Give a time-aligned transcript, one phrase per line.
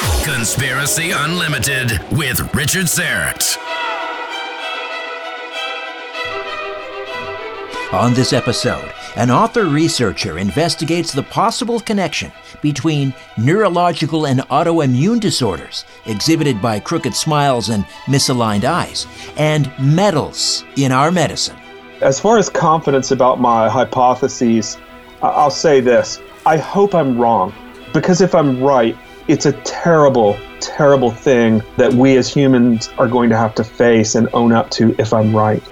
[0.00, 3.56] Conspiracy Unlimited with Richard Syrett.
[7.92, 15.84] On this episode, an author researcher investigates the possible connection between neurological and autoimmune disorders
[16.06, 19.06] exhibited by crooked smiles and misaligned eyes,
[19.36, 21.56] and metals in our medicine.
[22.00, 24.76] As far as confidence about my hypotheses,
[25.22, 27.54] I'll say this I hope I'm wrong,
[27.92, 28.96] because if I'm right,
[29.28, 34.14] it's a terrible, terrible thing that we as humans are going to have to face
[34.14, 35.62] and own up to if I'm right.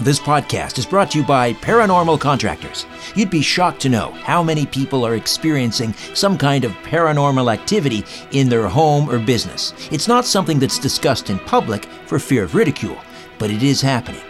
[0.00, 2.86] This podcast is brought to you by Paranormal Contractors.
[3.14, 8.04] You'd be shocked to know how many people are experiencing some kind of paranormal activity
[8.30, 9.74] in their home or business.
[9.90, 12.98] It's not something that's discussed in public for fear of ridicule,
[13.38, 14.22] but it is happening.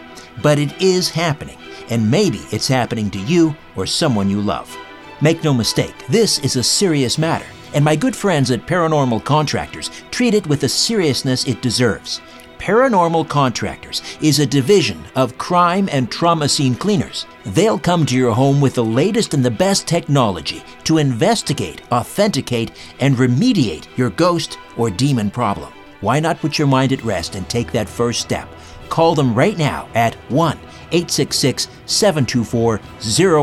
[0.43, 1.59] But it is happening,
[1.89, 4.77] and maybe it's happening to you or someone you love.
[5.21, 9.91] Make no mistake, this is a serious matter, and my good friends at Paranormal Contractors
[10.11, 12.21] treat it with the seriousness it deserves.
[12.59, 17.25] Paranormal Contractors is a division of crime and trauma scene cleaners.
[17.47, 22.73] They'll come to your home with the latest and the best technology to investigate, authenticate,
[23.01, 25.73] and remediate your ghost or demon problem.
[26.03, 28.49] Why not put your mind at rest and take that first step?
[28.91, 30.59] Call them right now at 1
[30.93, 32.81] 866 724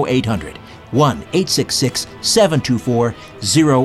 [0.07, 0.59] 0800.
[0.91, 3.15] 1 866 724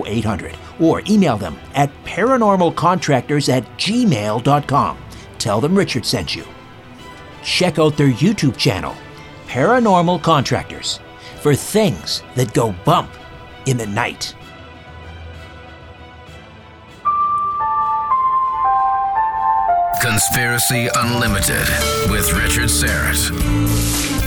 [0.07, 0.57] 0800.
[0.81, 4.99] Or email them at paranormalcontractors at gmail.com.
[5.39, 6.45] Tell them Richard sent you.
[7.43, 8.95] Check out their YouTube channel,
[9.47, 11.01] Paranormal Contractors,
[11.41, 13.11] for things that go bump
[13.67, 14.35] in the night.
[20.01, 21.69] Conspiracy Unlimited
[22.11, 24.12] with Richard Syrett.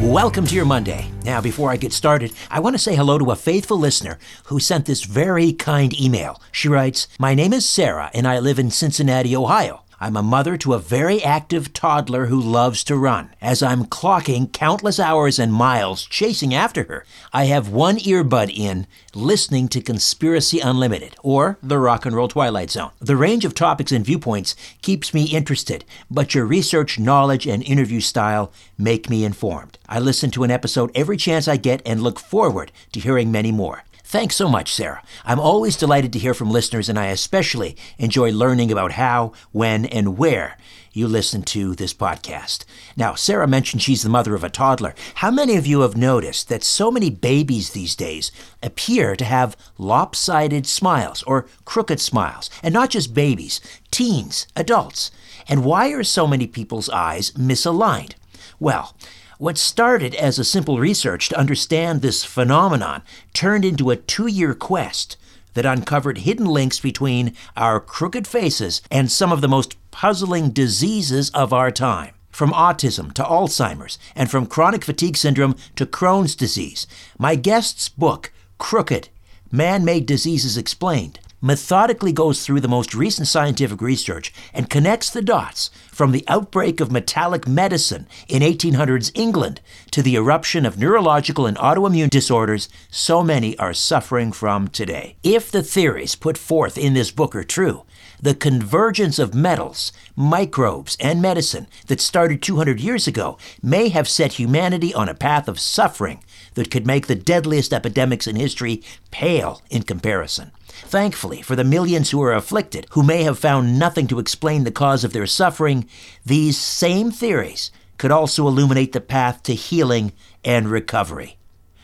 [0.00, 1.10] Welcome to your Monday.
[1.26, 4.58] Now, before I get started, I want to say hello to a faithful listener who
[4.58, 6.40] sent this very kind email.
[6.52, 9.82] She writes, My name is Sarah, and I live in Cincinnati, Ohio.
[10.02, 13.34] I'm a mother to a very active toddler who loves to run.
[13.42, 17.04] As I'm clocking countless hours and miles chasing after her,
[17.34, 22.70] I have one earbud in, listening to Conspiracy Unlimited or The Rock and Roll Twilight
[22.70, 22.92] Zone.
[22.98, 28.00] The range of topics and viewpoints keeps me interested, but your research, knowledge, and interview
[28.00, 29.78] style make me informed.
[29.86, 33.52] I listen to an episode every chance I get and look forward to hearing many
[33.52, 33.84] more.
[34.10, 35.04] Thanks so much, Sarah.
[35.24, 39.86] I'm always delighted to hear from listeners, and I especially enjoy learning about how, when,
[39.86, 40.56] and where
[40.92, 42.64] you listen to this podcast.
[42.96, 44.96] Now, Sarah mentioned she's the mother of a toddler.
[45.14, 48.32] How many of you have noticed that so many babies these days
[48.64, 52.50] appear to have lopsided smiles or crooked smiles?
[52.64, 53.60] And not just babies,
[53.92, 55.12] teens, adults.
[55.48, 58.14] And why are so many people's eyes misaligned?
[58.58, 58.92] Well,
[59.40, 63.00] what started as a simple research to understand this phenomenon
[63.32, 65.16] turned into a two year quest
[65.54, 71.30] that uncovered hidden links between our crooked faces and some of the most puzzling diseases
[71.30, 72.14] of our time.
[72.28, 76.86] From autism to Alzheimer's, and from chronic fatigue syndrome to Crohn's disease.
[77.18, 79.08] My guest's book, Crooked
[79.50, 85.22] Man Made Diseases Explained, methodically goes through the most recent scientific research and connects the
[85.22, 89.60] dots from the outbreak of metallic medicine in 1800s England
[89.90, 95.16] to the eruption of neurological and autoimmune disorders so many are suffering from today.
[95.22, 97.84] If the theories put forth in this book are true,
[98.22, 104.34] the convergence of metals, microbes, and medicine that started 200 years ago may have set
[104.34, 106.22] humanity on a path of suffering
[106.54, 110.50] that could make the deadliest epidemics in history pale in comparison.
[110.90, 114.72] Thankfully, for the millions who are afflicted, who may have found nothing to explain the
[114.72, 115.88] cause of their suffering,
[116.26, 120.12] these same theories could also illuminate the path to healing
[120.44, 121.38] and recovery.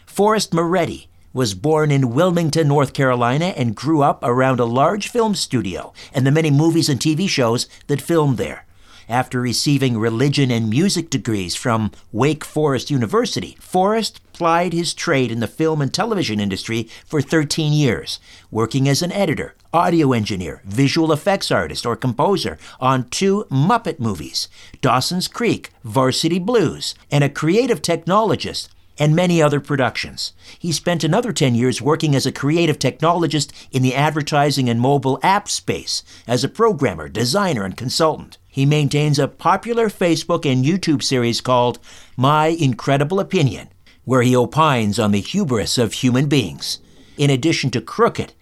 [0.07, 5.37] Forrest Maready was born in Wilmington, North Carolina, and grew up around a large film
[5.37, 8.66] studio and the many movies and TV shows that filmed there.
[9.09, 15.39] After receiving religion and music degrees from Wake Forest University, Forrest plied his trade in
[15.39, 18.19] the film and television industry for 13 years,
[18.51, 24.49] working as an editor, audio engineer, visual effects artist, or composer on two Muppet movies,
[24.81, 28.69] Dawson's Creek, Varsity Blues, and a creative technologist
[28.99, 30.33] and many other productions.
[30.59, 35.21] He spent another 10 years working as a creative technologist in the advertising and mobile
[35.23, 38.39] app space as a programmer, designer, and consultant.
[38.57, 41.79] He maintains a popular Facebook and YouTube series called
[42.17, 43.69] My Incredible Opinion,
[44.07, 46.79] where he opines on the hubris of human beings.
[47.19, 48.33] In addition to Crooked,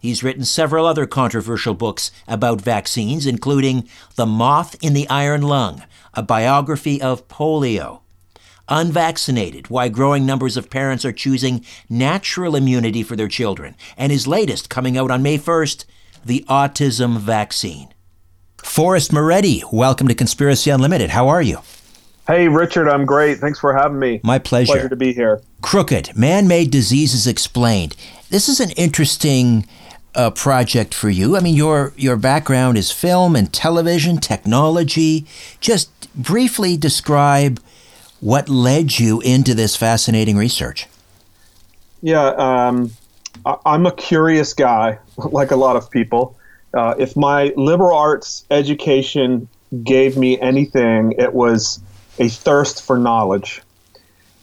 [0.00, 5.82] he's written several other controversial books about vaccines, including The Moth in the Iron Lung,
[6.14, 8.02] a biography of polio,
[8.68, 14.28] Unvaccinated, why growing numbers of parents are choosing natural immunity for their children, and his
[14.28, 15.84] latest, coming out on May 1st,
[16.24, 17.93] the autism vaccine.
[18.64, 21.10] Forrest Maready, welcome to Conspiracy Unlimited.
[21.10, 21.58] How are you?
[22.26, 23.38] Hey, Richard, I'm great.
[23.38, 24.20] Thanks for having me.
[24.24, 24.72] My pleasure.
[24.72, 25.42] Pleasure to be here.
[25.60, 27.94] Crooked, man made diseases explained.
[28.30, 29.68] This is an interesting
[30.16, 31.36] uh, project for you.
[31.36, 35.24] I mean, your, your background is film and television, technology.
[35.60, 37.60] Just briefly describe
[38.18, 40.88] what led you into this fascinating research?
[42.02, 42.90] Yeah, um,
[43.44, 46.36] I'm a curious guy, like a lot of people.
[46.74, 49.48] Uh, if my liberal arts education
[49.82, 51.80] gave me anything, it was
[52.18, 53.62] a thirst for knowledge.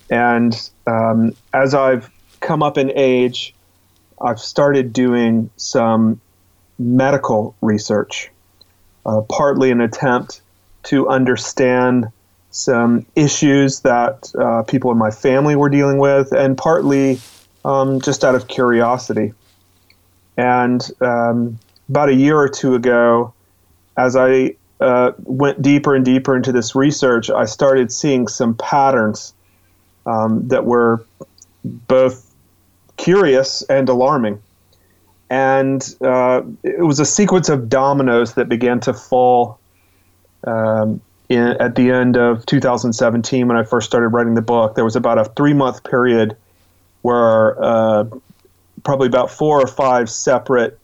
[0.09, 0.53] And
[0.87, 3.53] um, as I've come up in age,
[4.21, 6.21] I've started doing some
[6.77, 8.29] medical research,
[9.05, 10.41] uh, partly an attempt
[10.83, 12.07] to understand
[12.49, 17.19] some issues that uh, people in my family were dealing with, and partly
[17.63, 19.33] um, just out of curiosity.
[20.37, 21.59] And um,
[21.91, 23.33] about a year or two ago,
[23.97, 29.33] as I uh, went deeper and deeper into this research, I started seeing some patterns
[30.05, 31.05] um, that were
[31.65, 32.33] both
[32.95, 34.41] curious and alarming.
[35.29, 39.60] And uh, it was a sequence of dominoes that began to fall
[40.45, 44.75] um, in, at the end of 2017 when I first started writing the book.
[44.75, 46.38] There was about a three month period
[47.01, 48.05] where uh,
[48.86, 50.79] probably about four or five separate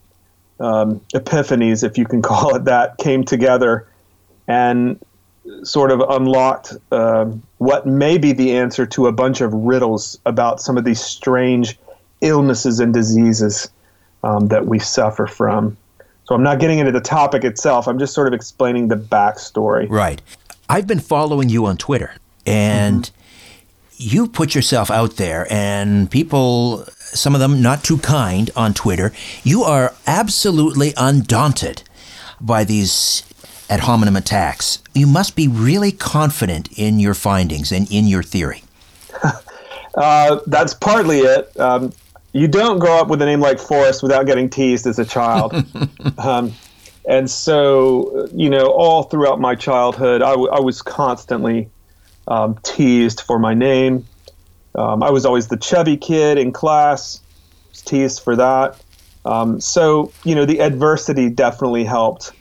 [0.60, 3.88] um, epiphanies, if you can call it that, came together
[4.48, 5.00] and
[5.64, 7.26] sort of unlocked uh,
[7.58, 11.78] what may be the answer to a bunch of riddles about some of these strange
[12.22, 13.70] illnesses and diseases
[14.24, 15.78] um, that we suffer from.
[16.26, 17.88] So I'm not getting into the topic itself.
[17.88, 19.90] I'm just sort of explaining the backstory.
[19.90, 20.22] Right.
[20.68, 23.27] I've been following you on Twitter, and mm-hmm.
[23.98, 29.12] You put yourself out there, and people, some of them not too kind on Twitter,
[29.44, 31.84] you are absolutely undaunted
[32.40, 33.24] by these
[33.70, 34.82] ad hominem attacks.
[34.94, 38.64] You must be really confident in your findings and in your theory.
[39.96, 41.60] uh, that's partly it.
[41.60, 41.92] Um,
[42.34, 45.54] you don't grow up with a name like Forrest without getting teased as a child.
[46.20, 46.54] um,
[47.10, 51.70] and so, you know, all throughout my childhood, I, w- I was constantly
[52.28, 54.06] um, teased for my name.
[54.76, 57.22] Um, I was always the chubby kid in class.
[57.74, 58.80] teased for that.
[59.26, 62.32] Um, so, you know, the adversity definitely helped.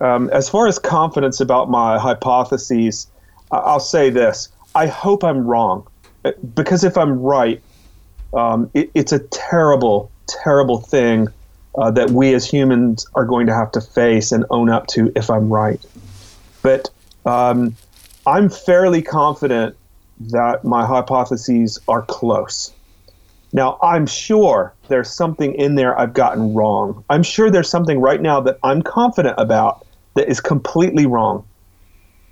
[0.00, 3.06] Um, as far as confidence about my hypotheses,
[3.50, 5.86] I'll say this I hope I'm wrong.
[6.54, 7.60] Because if I'm right,
[8.32, 11.28] um, it, it's a terrible, terrible thing
[11.76, 15.12] uh, that we as humans are going to have to face and own up to
[15.16, 15.84] if I'm right.
[16.62, 16.90] But
[17.26, 17.76] um,
[18.26, 19.76] I'm fairly confident
[20.30, 22.72] that my hypotheses are close.
[23.52, 27.04] Now, I'm sure there's something in there I've gotten wrong.
[27.10, 31.44] I'm sure there's something right now that I'm confident about that is completely wrong.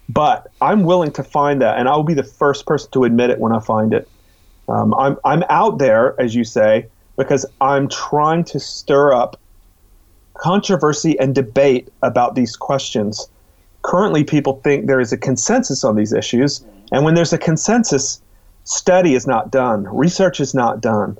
[0.09, 3.39] But I'm willing to find that, and I'll be the first person to admit it
[3.39, 4.09] when I find it.
[4.69, 9.39] Um, I'm, I'm out there, as you say, because I'm trying to stir up
[10.39, 13.29] controversy and debate about these questions.
[13.83, 18.21] Currently, people think there is a consensus on these issues, and when there's a consensus,
[18.65, 21.17] study is not done, research is not done.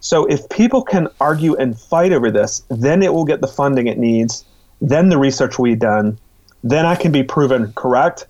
[0.00, 3.86] So, if people can argue and fight over this, then it will get the funding
[3.86, 4.44] it needs,
[4.80, 6.18] then the research will be done,
[6.64, 8.26] then I can be proven correct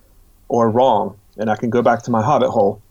[0.47, 2.81] or wrong, and I can go back to my hobbit hole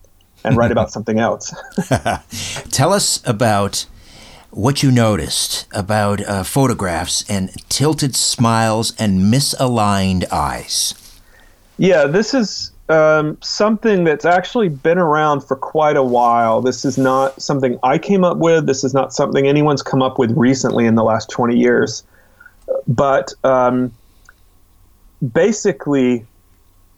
[0.44, 1.54] and write about something else.
[2.70, 3.87] Tell us about
[4.50, 10.95] what you noticed about uh, photographs and tilted smiles and misaligned eyes.
[11.78, 16.61] Yeah, this is um, something that's actually been around for quite a while.
[16.61, 18.66] This is not something I came up with.
[18.66, 22.02] This is not something anyone's come up with recently in the last 20 years.
[22.88, 23.92] But um,
[25.33, 26.26] basically,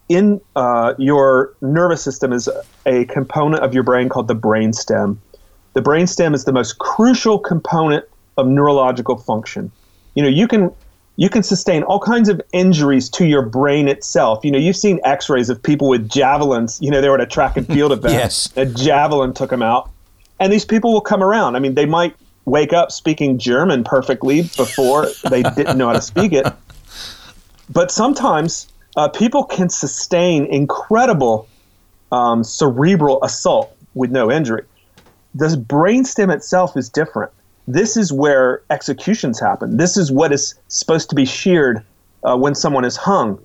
[0.08, 2.48] in uh, your nervous system is
[2.86, 5.18] a component of your brain called the brainstem.
[5.74, 8.04] The brainstem is the most crucial component
[8.36, 9.70] of neurological function.
[10.14, 10.70] You know, you can
[11.16, 14.44] you can sustain all kinds of injuries to your brain itself.
[14.44, 16.80] You know, you've seen X-rays of people with javelins.
[16.80, 18.14] You know, they were at a track and field event.
[18.14, 19.90] yes, a javelin took them out,
[20.40, 21.56] and these people will come around.
[21.56, 22.14] I mean, they might
[22.44, 26.46] wake up speaking German perfectly before they didn't know how to speak it,
[27.70, 31.48] but sometimes uh, people can sustain incredible
[32.10, 34.64] um, cerebral assault with no injury.
[35.34, 37.32] The brainstem itself is different.
[37.66, 39.76] This is where executions happen.
[39.76, 41.84] This is what is supposed to be sheared
[42.24, 43.38] uh, when someone is hung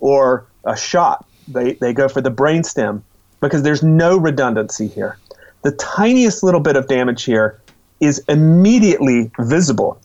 [0.00, 1.26] or a shot.
[1.48, 3.02] They, they go for the brainstem
[3.40, 5.18] because there's no redundancy here.
[5.62, 7.60] The tiniest little bit of damage here
[8.00, 10.00] is immediately visible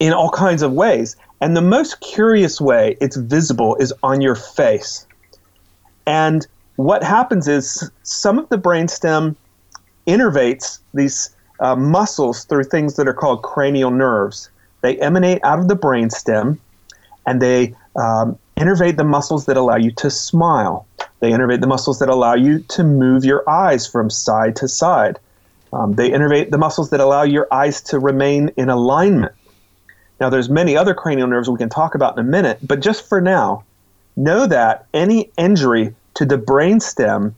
[0.00, 1.16] in all kinds of ways.
[1.40, 5.06] And the most curious way it's visible is on your face.
[6.06, 9.36] And what happens is some of the brainstem
[10.06, 14.50] innervates these uh, muscles through things that are called cranial nerves.
[14.82, 16.58] They emanate out of the brainstem
[17.26, 20.86] and they um, innervate the muscles that allow you to smile.
[21.20, 25.18] They innervate the muscles that allow you to move your eyes from side to side.
[25.72, 29.32] Um, they innervate the muscles that allow your eyes to remain in alignment.
[30.20, 33.08] Now, there's many other cranial nerves we can talk about in a minute, but just
[33.08, 33.64] for now,
[34.16, 37.34] know that any injury to the brainstem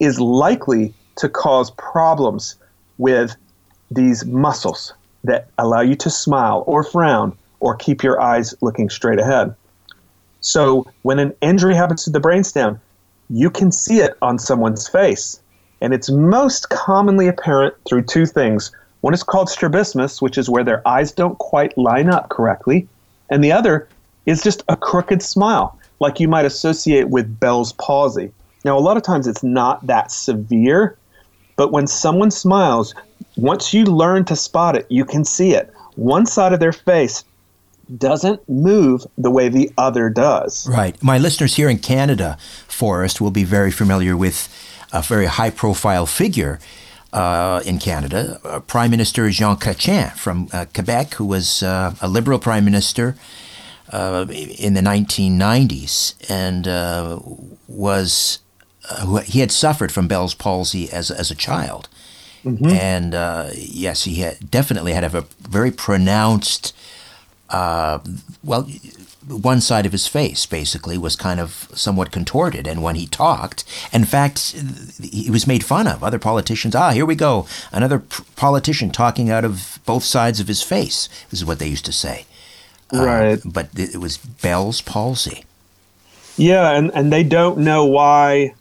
[0.00, 2.56] is likely to cause problems
[2.98, 3.36] with
[3.90, 4.92] these muscles
[5.24, 9.54] that allow you to smile or frown or keep your eyes looking straight ahead.
[10.40, 12.78] So, when an injury happens to the brainstem,
[13.28, 15.40] you can see it on someone's face.
[15.80, 18.70] And it's most commonly apparent through two things.
[19.00, 22.88] One is called strabismus, which is where their eyes don't quite line up correctly.
[23.28, 23.88] And the other
[24.24, 28.32] is just a crooked smile, like you might associate with Bell's palsy.
[28.64, 30.96] Now, a lot of times it's not that severe,
[31.56, 32.94] but when someone smiles,
[33.36, 35.72] once you learn to spot it, you can see it.
[35.96, 37.24] One side of their face
[37.98, 40.68] doesn't move the way the other does.
[40.68, 41.00] Right.
[41.02, 42.36] My listeners here in Canada,
[42.66, 44.48] Forrest, will be very familiar with
[44.92, 46.58] a very high profile figure
[47.12, 52.08] uh, in Canada, uh, Prime Minister Jean Chrétien from uh, Quebec, who was uh, a
[52.08, 53.16] liberal prime minister
[53.90, 57.18] uh, in the 1990s and uh,
[59.04, 61.88] was he had suffered from Bell's palsy as as a child.
[62.44, 62.66] Mm-hmm.
[62.66, 63.14] And
[63.56, 66.74] yes, he had definitely had a very pronounced,
[67.50, 68.68] well,
[69.28, 72.68] one side of his face basically was kind of somewhat contorted.
[72.68, 74.54] And when he talked, in fact,
[75.02, 76.04] he was made fun of.
[76.04, 78.04] Other politicians, ah, here we go, another
[78.36, 81.08] politician talking out of both sides of his face.
[81.30, 82.26] This is what they used to say.
[82.94, 83.44] Uh, right.
[83.44, 85.44] Uh, but it was Bell's palsy.
[86.36, 88.54] Yeah, and, and they don't know why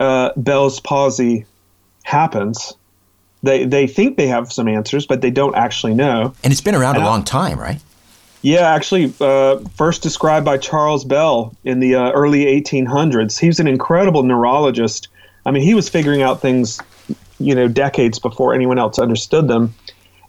[0.00, 1.46] uh, Bell's palsy
[2.02, 2.74] happens.
[3.42, 6.34] They, they think they have some answers, but they don't actually know.
[6.42, 7.80] And it's been around and a long time, right?
[8.42, 13.38] Yeah, actually, uh, first described by Charles Bell in the uh, early 1800s.
[13.38, 15.08] He was an incredible neurologist.
[15.46, 16.78] I mean, he was figuring out things,
[17.38, 19.74] you know, decades before anyone else understood them.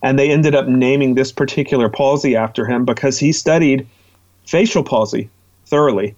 [0.01, 3.87] And they ended up naming this particular palsy after him because he studied
[4.45, 5.29] facial palsy
[5.65, 6.15] thoroughly.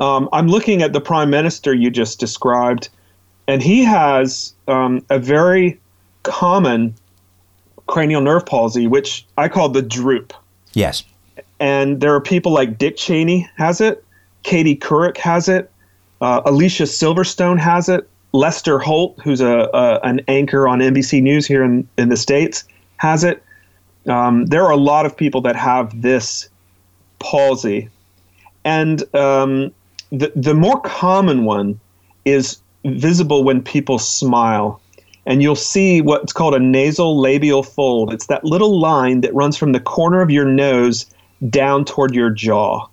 [0.00, 2.88] Um, I'm looking at the prime minister you just described,
[3.46, 5.78] and he has um, a very
[6.22, 6.94] common
[7.86, 10.32] cranial nerve palsy, which I call the droop.
[10.72, 11.04] Yes.
[11.58, 14.02] And there are people like Dick Cheney has it,
[14.42, 15.70] Katie Couric has it,
[16.22, 21.46] uh, Alicia Silverstone has it, Lester Holt, who's a, a, an anchor on NBC News
[21.46, 22.64] here in, in the States,
[22.96, 23.42] has it.
[24.06, 26.48] Um, there are a lot of people that have this
[27.18, 27.90] palsy.
[28.64, 29.72] And um,
[30.10, 31.78] the, the more common one
[32.24, 34.80] is visible when people smile.
[35.26, 38.12] And you'll see what's called a nasal labial fold.
[38.12, 41.06] It's that little line that runs from the corner of your nose
[41.48, 42.86] down toward your jaw.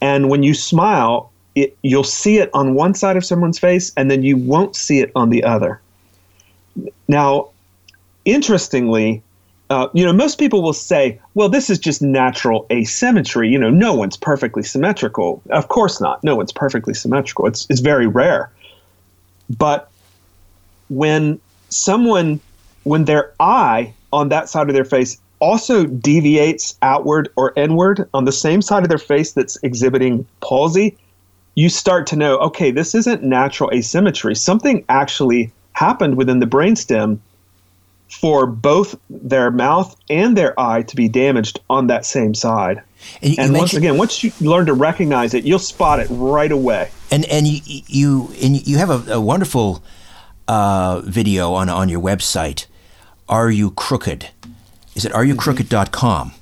[0.00, 4.10] And when you smile, it, you'll see it on one side of someone's face and
[4.10, 5.80] then you won't see it on the other.
[7.08, 7.50] Now,
[8.24, 9.22] interestingly,
[9.68, 13.48] uh, you know, most people will say, well, this is just natural asymmetry.
[13.48, 15.42] You know, no one's perfectly symmetrical.
[15.50, 16.22] Of course not.
[16.22, 17.46] No one's perfectly symmetrical.
[17.46, 18.50] It's, it's very rare.
[19.58, 19.90] But
[20.88, 22.40] when someone,
[22.84, 28.24] when their eye on that side of their face also deviates outward or inward on
[28.24, 30.96] the same side of their face that's exhibiting palsy,
[31.56, 34.34] you start to know, okay, this isn't natural asymmetry.
[34.34, 37.18] Something actually happened within the brainstem
[38.08, 42.82] for both their mouth and their eye to be damaged on that same side.
[43.20, 46.06] And, you, and you once again, once you learn to recognize it, you'll spot it
[46.10, 46.90] right away.
[47.10, 49.82] And and you you and you have a, a wonderful
[50.48, 52.66] uh, video on on your website.
[53.28, 54.28] Are you crooked?
[54.94, 56.32] Is it areyoukrooked.com?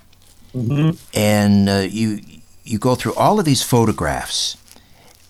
[0.55, 1.19] Mm-hmm.
[1.19, 2.21] And uh, you
[2.63, 4.57] you go through all of these photographs.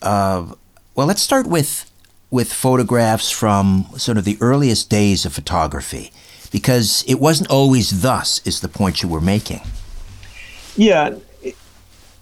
[0.03, 0.55] Uh,
[0.95, 1.91] well, let's start with
[2.31, 6.13] with photographs from sort of the earliest days of photography
[6.55, 9.61] because it wasn't always thus, is the point you were making.
[10.77, 11.17] Yeah,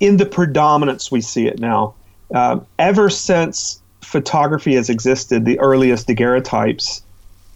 [0.00, 1.92] in the predominance, we see it now.
[2.34, 7.02] Uh, ever since photography has existed, the earliest daguerreotypes,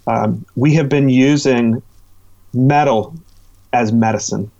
[0.06, 1.80] um, we have been using
[2.52, 3.16] metal
[3.72, 4.50] as medicine.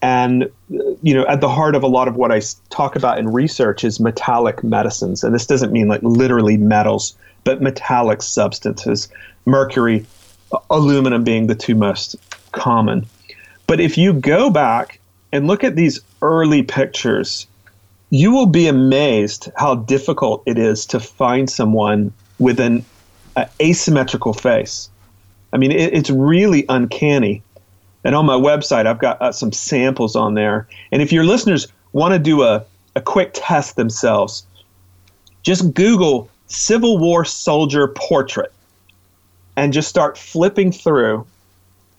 [0.00, 2.40] And, you know, at the heart of a lot of what I
[2.70, 5.22] talk about in research is metallic medicines.
[5.22, 9.10] And this doesn't mean like literally metals, but metallic substances.
[9.44, 10.06] Mercury,
[10.70, 12.16] aluminum being the two most
[12.52, 13.06] common.
[13.66, 15.00] But if you go back
[15.32, 17.46] and look at these early pictures,
[18.10, 22.84] you will be amazed how difficult it is to find someone with an
[23.36, 24.90] uh, asymmetrical face.
[25.52, 27.42] I mean, it, it's really uncanny.
[28.02, 30.66] And on my website, I've got uh, some samples on there.
[30.90, 32.64] And if your listeners want to do a,
[32.96, 34.44] a quick test themselves,
[35.42, 38.52] just Google Civil War soldier portrait
[39.60, 41.26] and just start flipping through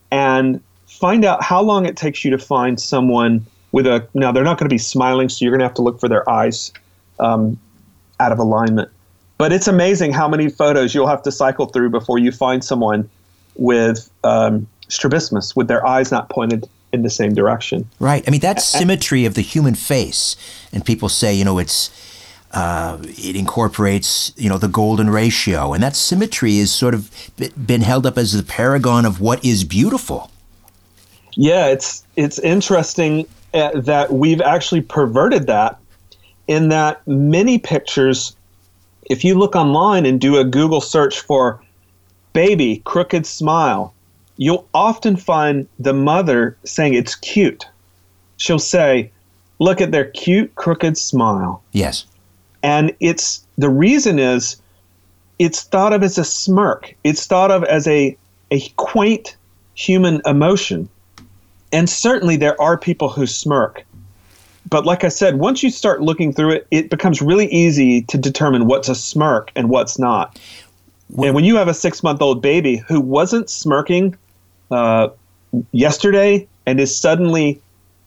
[0.10, 4.43] and find out how long it takes you to find someone with a now they're
[4.43, 6.74] not going to be smiling so you're going to have to look for their eyes
[7.19, 7.60] um,
[8.19, 8.89] out of alignment.
[9.38, 13.08] But it's amazing how many photos you'll have to cycle through before you find someone
[13.56, 17.88] with um, strabismus with their eyes not pointed in the same direction.
[18.00, 18.24] Right.
[18.28, 20.36] I mean that symmetry of the human face.
[20.74, 21.91] And people say you know it's
[22.54, 27.10] uh, it incorporates, you know, the golden ratio, and that symmetry is sort of
[27.66, 30.32] been held up as the paragon of what is beautiful.
[31.36, 35.80] Yeah, it's it's interesting uh, that we've actually perverted that
[36.48, 38.36] in that many pictures,
[39.10, 41.62] if you look online and do a Google search for
[42.34, 43.94] baby crooked smile,
[44.36, 47.66] you'll often find the mother saying it's cute.
[48.36, 49.12] She'll say,
[49.60, 52.06] "Look at their cute crooked smile." Yes.
[52.63, 54.62] And it's the reason is
[55.39, 56.95] it's thought of as a smirk.
[57.04, 58.15] It's thought of as a,
[58.52, 59.36] a quaint
[59.74, 60.88] human emotion.
[61.71, 63.84] And certainly there are people who smirk.
[64.69, 68.17] But like I said, once you start looking through it, it becomes really easy to
[68.17, 70.39] determine what's a smirk and what's not.
[71.17, 74.15] and when you have a six month old baby who wasn't smirking
[74.69, 75.10] uh,
[75.71, 77.60] yesterday and is suddenly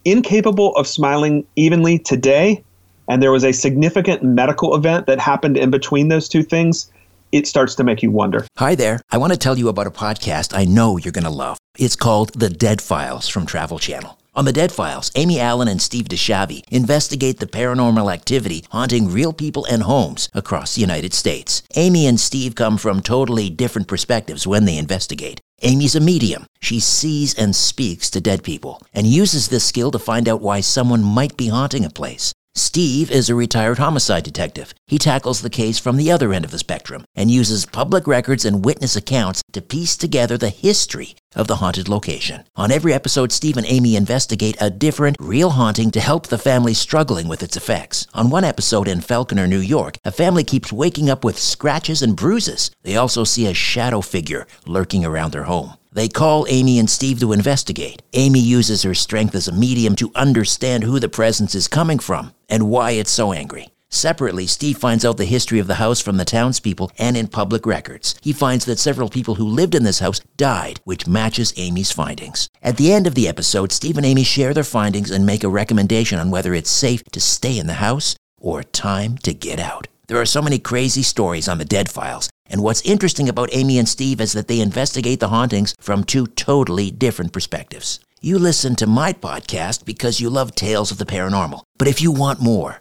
[0.05, 2.63] incapable of smiling evenly today,
[3.09, 6.91] and there was a significant medical event that happened in between those two things,
[7.33, 8.47] it starts to make you wonder.
[8.59, 9.01] Hi there.
[9.11, 11.59] I want to tell you about a podcast I know you're going to love.
[11.79, 14.19] It's called The Dead Files from Travel Channel.
[14.37, 19.33] On The Dead Files, Amy Allen and Steve DiSchiavi investigate the paranormal activity haunting real
[19.33, 21.63] people and homes across the United States.
[21.77, 25.41] Amy and Steve come from totally different perspectives when they investigate.
[25.63, 26.47] Amy's a medium.
[26.61, 30.61] She sees and speaks to dead people and uses this skill to find out why
[30.61, 32.33] someone might be haunting a place.
[32.57, 34.73] Steve is a retired homicide detective.
[34.87, 38.45] He tackles the case from the other end of the spectrum and uses public records
[38.45, 42.45] and witness accounts to piece together the history of the haunted location.
[42.57, 46.75] On every episode, Steve and Amy investigate a different, real haunting to help the family
[46.75, 48.07] struggling with its effects.
[48.15, 52.17] On one episode in Falconer, New York, a family keeps waking up with scratches and
[52.17, 52.71] bruises.
[52.83, 55.75] They also see a shadow figure lurking around their home.
[55.93, 58.03] They call Amy and Steve to investigate.
[58.15, 62.35] Amy uses her strength as a medium to understand who the presence is coming from
[62.49, 63.69] and why it's so angry.
[63.95, 67.65] Separately, Steve finds out the history of the house from the townspeople and in public
[67.65, 68.17] records.
[68.21, 72.49] He finds that several people who lived in this house died, which matches Amy's findings.
[72.61, 75.49] At the end of the episode, Steve and Amy share their findings and make a
[75.49, 79.87] recommendation on whether it's safe to stay in the house or time to get out.
[80.09, 83.79] There are so many crazy stories on the Dead Files, and what's interesting about Amy
[83.79, 88.01] and Steve is that they investigate the hauntings from two totally different perspectives.
[88.21, 91.61] You listen to my podcast because you love tales of the paranormal.
[91.79, 92.81] But if you want more,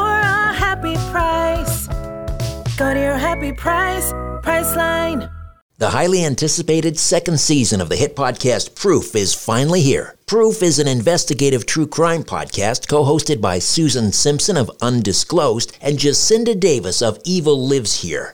[0.71, 1.87] happy price.
[2.77, 5.29] Go to your happy price, Priceline.
[5.79, 10.15] The highly anticipated second season of the hit podcast Proof is finally here.
[10.27, 15.97] Proof is an investigative true crime podcast co hosted by Susan Simpson of Undisclosed and
[15.97, 18.33] Jacinda Davis of Evil Lives Here.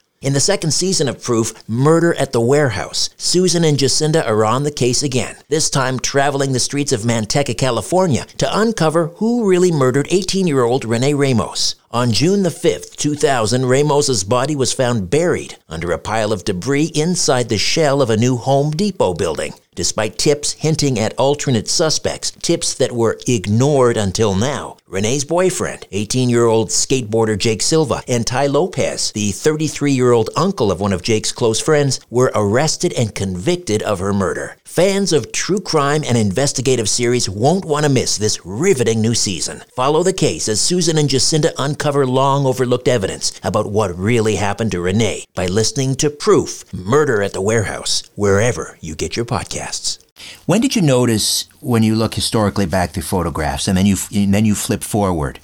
[0.21, 4.61] In the second season of Proof, Murder at the Warehouse, Susan and Jacinda are on
[4.61, 9.71] the case again, this time traveling the streets of Manteca, California to uncover who really
[9.71, 11.73] murdered 18 year old Rene Ramos.
[11.93, 16.89] On June the 5th, 2000, Ramos's body was found buried under a pile of debris
[16.95, 19.53] inside the shell of a new Home Depot building.
[19.73, 26.29] Despite tips hinting at alternate suspects, tips that were ignored until now, Renee's boyfriend, 18
[26.29, 30.91] year old skateboarder Jake Silva, and Ty Lopez, the 33 year old uncle of one
[30.91, 34.57] of Jake's close friends, were arrested and convicted of her murder.
[34.65, 39.63] Fans of true crime and investigative series won't want to miss this riveting new season.
[39.73, 44.71] Follow the case as Susan and Jacinda uncover long overlooked evidence about what really happened
[44.71, 49.97] to Renee by listening to Proof Murder at the Warehouse, wherever you get your podcasts.
[50.45, 54.31] When did you notice when you look historically back through photographs and then you and
[54.31, 55.39] then you flip forward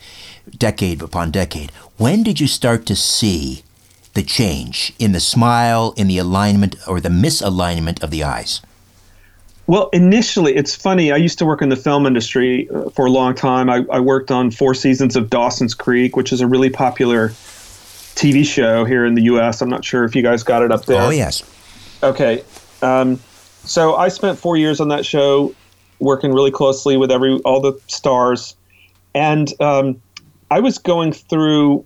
[0.56, 3.63] decade upon decade, when did you start to see
[4.13, 8.62] the change in the smile, in the alignment or the misalignment of the eyes?
[9.67, 11.12] Well, initially, it's funny.
[11.12, 13.69] I used to work in the film industry uh, for a long time.
[13.69, 17.30] I, I, worked on four seasons of Dawson's Creek, which is a really popular
[18.15, 19.62] TV show here in the U.S.
[19.62, 21.01] I'm not sure if you guys got it up there.
[21.01, 21.43] Oh, yes.
[22.01, 22.45] Okay.
[22.82, 23.19] Um,
[23.65, 25.53] so I spent four years on that show,
[25.99, 28.56] working really closely with every all the stars,
[29.13, 30.01] and um,
[30.49, 31.86] I was going through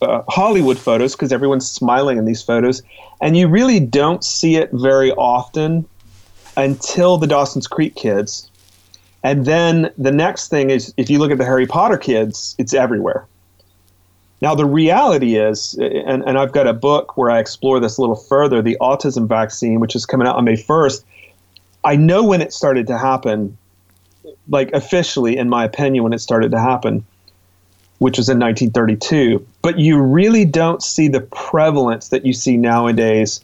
[0.00, 2.82] uh, Hollywood photos because everyone's smiling in these photos,
[3.20, 5.86] and you really don't see it very often
[6.56, 8.50] until the Dawson's Creek kids.
[9.22, 12.74] And then the next thing is if you look at the Harry Potter kids, it's
[12.74, 13.26] everywhere.
[14.42, 18.02] Now, the reality is, and, and I've got a book where I explore this a
[18.02, 21.02] little further the autism vaccine, which is coming out on May 1st.
[21.84, 23.56] I know when it started to happen,
[24.48, 27.06] like officially, in my opinion, when it started to happen,
[27.98, 29.46] which was in 1932.
[29.62, 33.40] But you really don't see the prevalence that you see nowadays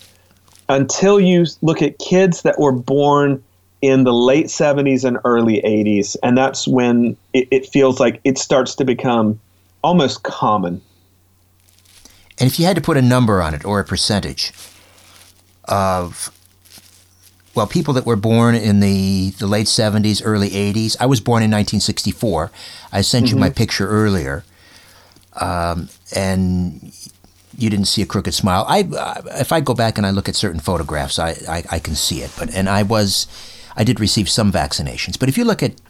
[0.73, 3.43] until you look at kids that were born
[3.83, 6.17] in the late 70s and early 80s.
[6.23, 9.41] And that's when it, it feels like it starts to become
[9.83, 10.81] almost common.
[12.39, 14.53] And if you had to put a number on it or a percentage
[15.65, 16.31] of,
[17.55, 21.43] well, people that were born in the, the late 70s, early 80s, I was born
[21.43, 22.51] in 1964.
[22.93, 23.35] I sent mm-hmm.
[23.35, 23.55] you my mm-hmm.
[23.55, 24.45] picture earlier.
[25.35, 26.95] Um, and
[27.57, 28.65] you didn't see a crooked smile.
[28.69, 28.89] I,
[29.39, 32.21] if I go back and I look at certain photographs, I, I, I, can see
[32.23, 32.33] it.
[32.39, 33.27] But and I was,
[33.77, 35.19] I did receive some vaccinations.
[35.19, 35.81] But if you look at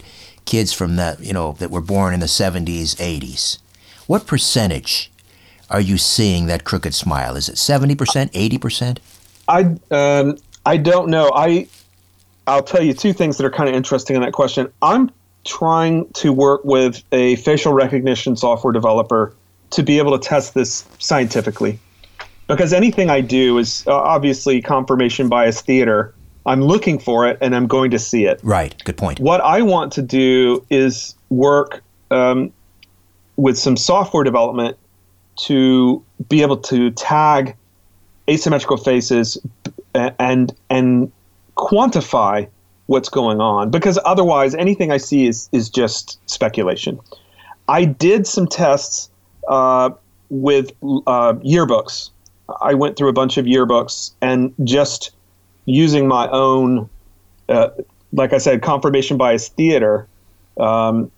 [0.45, 3.59] kids from that, you know, that were born in the seventies, eighties,
[4.07, 5.11] what percentage
[5.71, 7.37] are you seeing that crooked smile?
[7.37, 9.01] Is it seventy percent, eighty percent?
[9.49, 11.31] I um, I don't know.
[11.35, 11.69] I
[12.47, 14.73] I'll tell you two things that are kind of interesting in that question.
[14.83, 15.11] I'm
[15.45, 19.35] trying to work with a facial recognition software developer
[19.73, 21.79] to be able to test this scientifically
[22.49, 26.15] because anything I do is uh, obviously confirmation bias theater.
[26.45, 28.41] I'm looking for it and I'm going to see it.
[28.43, 28.75] Right.
[28.85, 29.21] Good point.
[29.21, 32.53] What I want to do is work um,
[33.37, 34.77] with some software development
[35.45, 37.57] to be able to tag
[38.29, 39.39] asymmetrical faces
[39.95, 41.13] and and
[41.57, 42.49] quantify
[42.87, 47.01] what's going on because otherwise anything I see is is just speculation.
[47.69, 49.11] I did some tests
[49.49, 49.91] uh,
[50.31, 52.11] with uh, yearbooks.
[52.61, 55.13] I went through a bunch of yearbooks and just
[55.65, 56.89] using my own,
[57.49, 57.69] uh,
[58.13, 60.07] like I said, confirmation bias theater.
[60.59, 61.11] Um,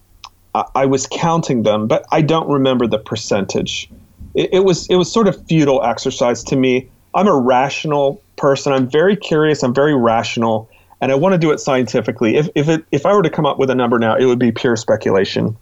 [0.55, 3.91] I, I, was counting them, but I don't remember the percentage.
[4.35, 6.89] It, it was it was sort of futile exercise to me.
[7.15, 8.73] I'm a rational person.
[8.73, 9.63] I'm very curious.
[9.63, 10.69] I'm very rational,
[11.01, 12.37] and I want to do it scientifically.
[12.37, 14.39] If if it if I were to come up with a number now, it would
[14.39, 15.57] be pure speculation.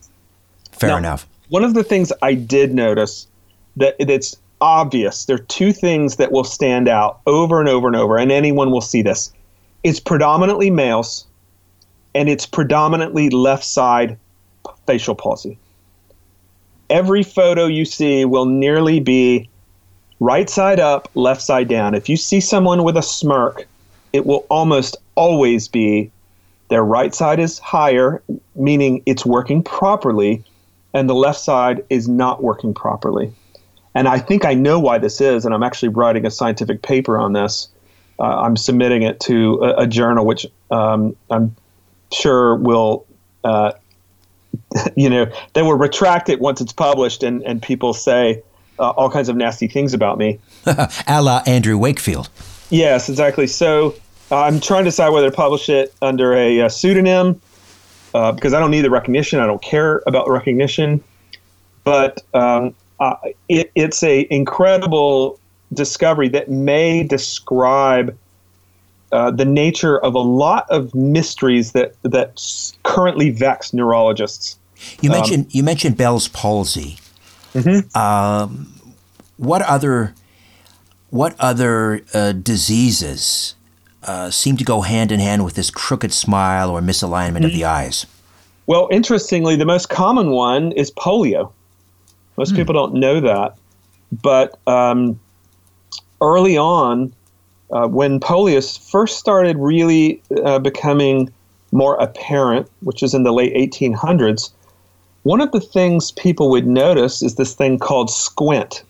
[0.72, 1.26] Fair now, enough.
[1.52, 3.26] One of the things I did notice
[3.76, 5.26] that it's obvious.
[5.26, 8.70] There are two things that will stand out over and over and over, and anyone
[8.70, 9.30] will see this.
[9.84, 11.26] It's predominantly males,
[12.14, 14.16] and it's predominantly left side
[14.86, 15.58] facial palsy.
[16.88, 19.50] Every photo you see will nearly be
[20.20, 21.94] right side up, left side down.
[21.94, 23.68] If you see someone with a smirk,
[24.14, 26.10] it will almost always be
[26.70, 28.22] their right side is higher,
[28.56, 30.42] meaning it's working properly,
[30.94, 33.32] and the left side is not working properly.
[33.94, 37.18] And I think I know why this is, and I'm actually writing a scientific paper
[37.18, 37.68] on this.
[38.18, 41.54] Uh, I'm submitting it to a, a journal, which um, I'm
[42.12, 43.06] sure will,
[43.44, 43.72] uh,
[44.96, 48.42] you know, they will retract it once it's published, and, and people say
[48.78, 50.38] uh, all kinds of nasty things about me.
[50.66, 52.28] a la Andrew Wakefield.
[52.70, 53.46] Yes, exactly.
[53.46, 53.94] So
[54.30, 57.40] uh, I'm trying to decide whether to publish it under a, a pseudonym
[58.14, 59.40] uh, because I don't need the recognition.
[59.40, 61.02] I don't care about the recognition.
[61.84, 63.16] But um, uh,
[63.48, 65.38] it, it's a incredible
[65.72, 68.16] discovery that may describe
[69.10, 72.40] uh, the nature of a lot of mysteries that that
[72.84, 74.58] currently vex neurologists.
[75.00, 76.98] You um, mentioned um, you mentioned Bell's palsy.
[77.54, 77.96] Mm-hmm.
[77.96, 78.72] Um,
[79.36, 80.14] what other
[81.10, 83.54] what other uh, diseases
[84.04, 87.46] uh, seem to go hand in hand with this crooked smile or misalignment mm-hmm.
[87.46, 88.06] of the eyes?
[88.66, 91.52] Well, interestingly, the most common one is polio.
[92.36, 92.56] Most hmm.
[92.56, 93.56] people don't know that.
[94.22, 95.18] But um,
[96.20, 97.12] early on,
[97.70, 101.32] uh, when polio first started really uh, becoming
[101.72, 104.50] more apparent, which is in the late 1800s,
[105.22, 108.82] one of the things people would notice is this thing called squint.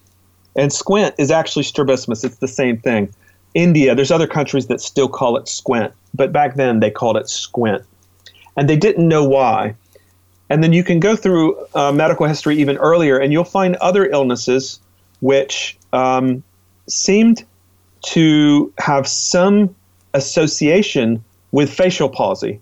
[0.57, 3.13] And squint is actually strabismus, it's the same thing.
[3.55, 7.29] India, there's other countries that still call it squint, but back then they called it
[7.29, 7.83] squint.
[8.57, 9.75] And they didn't know why.
[10.51, 14.07] And then you can go through uh, medical history even earlier, and you'll find other
[14.07, 14.81] illnesses
[15.21, 16.43] which um,
[16.89, 17.45] seemed
[18.03, 19.75] to have some
[20.15, 22.61] association with facial palsy,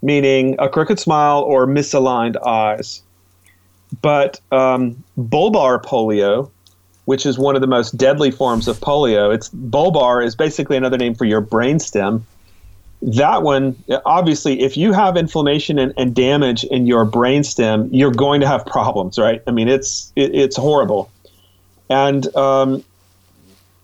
[0.00, 3.02] meaning a crooked smile or misaligned eyes.
[4.00, 6.50] But um, bulbar polio,
[7.08, 10.98] which is one of the most deadly forms of polio, it's bulbar is basically another
[10.98, 12.20] name for your brainstem
[13.00, 18.42] that one obviously if you have inflammation and, and, damage in your brainstem you're going
[18.42, 19.40] to have problems right?
[19.46, 21.10] I mean it's it, it's horrible.
[21.88, 22.84] And um,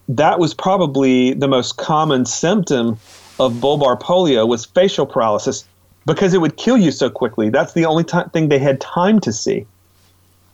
[0.06, 2.98] that was probably the most common symptom
[3.40, 5.64] of bulbar polio was facial paralysis
[6.04, 7.48] because it would kill you so quickly.
[7.48, 9.66] That's the only t- thing they had time to see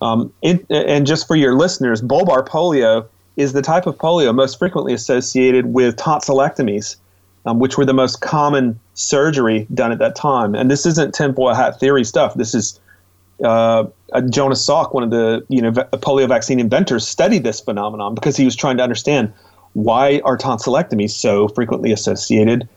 [0.01, 4.59] um, it, and just for your listeners bulbar polio is the type of polio most
[4.59, 6.97] frequently associated with tonsillectomies
[7.47, 10.55] um, which were the most common surgery done at that time.
[10.55, 12.35] And this isn't tinfoil hat theory stuff.
[12.35, 12.79] This is
[13.43, 13.85] uh,
[14.29, 18.45] Jonas Salk, one of the you know polio vaccine inventors, studied this phenomenon because he
[18.45, 19.33] was trying to understand
[19.73, 22.69] why are tonsillectomies so frequently associated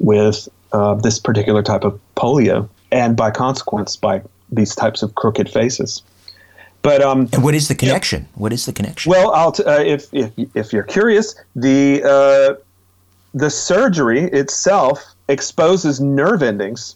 [0.00, 5.48] with uh, this particular type of polio, and by consequence, by these types of crooked
[5.48, 6.02] faces.
[6.84, 8.22] But um, and what is the connection?
[8.22, 8.28] Yeah.
[8.34, 9.10] What is the connection?
[9.10, 12.62] Well, I'll t- uh, if if if you're curious, the uh,
[13.32, 16.94] the surgery itself exposes nerve endings.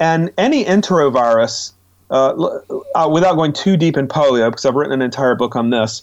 [0.00, 1.72] And any enterovirus,
[2.10, 2.32] uh,
[2.94, 6.02] uh, without going too deep in polio, because I've written an entire book on this,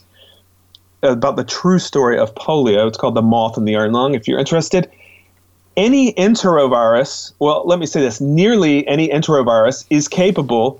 [1.01, 2.87] about the true story of polio.
[2.87, 4.89] It's called The Moth and the Iron Lung, if you're interested.
[5.75, 10.79] Any enterovirus, well, let me say this nearly any enterovirus is capable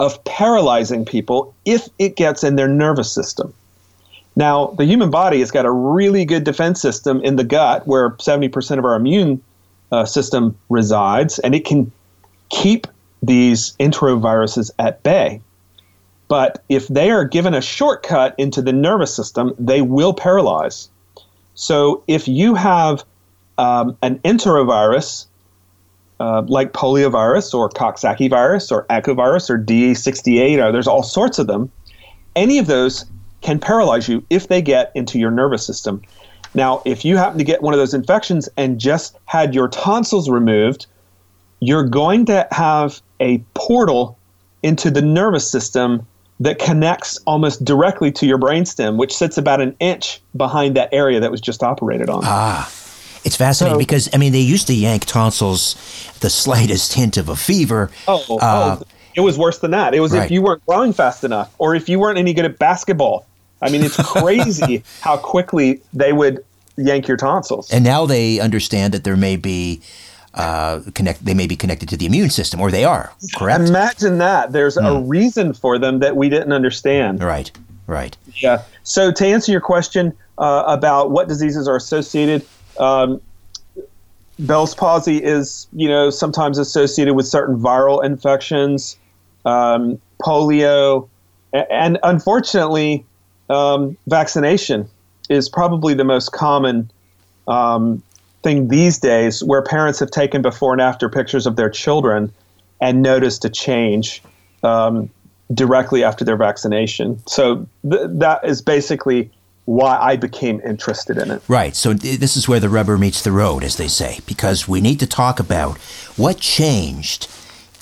[0.00, 3.54] of paralyzing people if it gets in their nervous system.
[4.36, 8.10] Now, the human body has got a really good defense system in the gut where
[8.10, 9.40] 70% of our immune
[9.92, 11.92] uh, system resides, and it can
[12.50, 12.86] keep
[13.22, 15.40] these enteroviruses at bay.
[16.26, 20.88] But if they are given a shortcut into the nervous system, they will paralyze.
[21.54, 23.04] So if you have
[23.58, 25.26] um, an enterovirus,
[26.20, 31.46] uh, like poliovirus or Coxsackie virus or echovirus or DE68, or there's all sorts of
[31.46, 31.70] them,
[32.36, 33.04] any of those
[33.40, 36.02] can paralyze you if they get into your nervous system.
[36.54, 40.30] Now, if you happen to get one of those infections and just had your tonsils
[40.30, 40.86] removed,
[41.60, 44.16] you're going to have a portal
[44.62, 46.06] into the nervous system
[46.40, 51.20] that connects almost directly to your brainstem, which sits about an inch behind that area
[51.20, 52.22] that was just operated on.
[52.24, 52.70] Ah.
[53.24, 55.76] It's fascinating So- because I mean they used to yank tonsils
[56.20, 57.90] the slightest hint of a fever.
[58.08, 58.82] Oh, Uh, oh,
[59.14, 59.94] it was worse than that.
[59.94, 60.24] It was right.
[60.24, 63.26] if you weren't growing fast enough, or if you weren't any good at basketball.
[63.62, 66.44] I mean, it's crazy how quickly they would
[66.76, 67.70] yank your tonsils.
[67.70, 69.80] And now they understand that there may be
[70.34, 71.24] uh, connect.
[71.24, 73.12] They may be connected to the immune system, or they are.
[73.36, 73.68] Correct.
[73.68, 74.52] Imagine that.
[74.52, 77.22] There's a reason for them that we didn't understand.
[77.22, 77.50] right.
[77.86, 78.16] Right.
[78.36, 78.62] Yeah.
[78.82, 82.42] So to answer your question uh, about what diseases are associated,
[82.78, 83.20] um,
[84.38, 88.96] Bell's palsy is you know sometimes associated with certain viral infections,
[89.44, 91.08] um, polio,
[91.52, 93.04] a- and unfortunately,
[93.48, 94.88] um, vaccination
[95.28, 96.90] is probably the most common
[97.46, 98.02] um,
[98.42, 102.32] thing these days, where parents have taken before and after pictures of their children
[102.80, 104.22] and noticed a change.
[104.62, 105.10] Um,
[105.52, 107.20] directly after their vaccination.
[107.26, 109.30] So th- that is basically
[109.66, 111.42] why I became interested in it.
[111.48, 111.74] Right.
[111.74, 114.80] So th- this is where the rubber meets the road, as they say, because we
[114.80, 115.78] need to talk about
[116.16, 117.28] what changed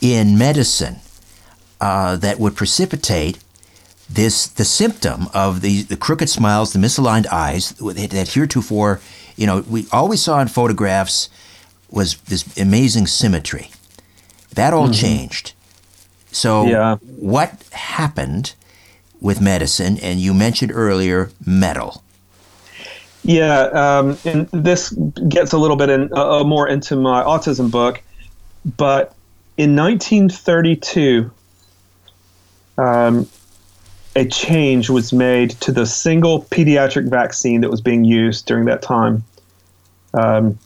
[0.01, 0.97] in medicine
[1.81, 3.38] uh, that would precipitate
[4.09, 9.01] this the symptom of the, the crooked smiles, the misaligned eyes that heretofore,
[9.37, 11.29] you know, we all we saw in photographs
[11.90, 13.71] was this amazing symmetry.
[14.55, 15.53] That all changed.
[16.31, 16.97] So Yeah.
[17.16, 18.55] what happened
[19.23, 19.99] with medicine?
[19.99, 22.03] And you mentioned earlier metal.
[23.25, 24.91] Yeah, um, and this
[25.29, 28.03] gets a little bit in, uh, uh, more into my autism book,
[28.77, 29.15] but
[29.57, 31.31] in 1932,
[32.79, 33.29] um,
[34.17, 38.83] a change was made to the single pediatric vaccine that was being used during that
[38.83, 39.23] time.
[40.15, 40.59] Um,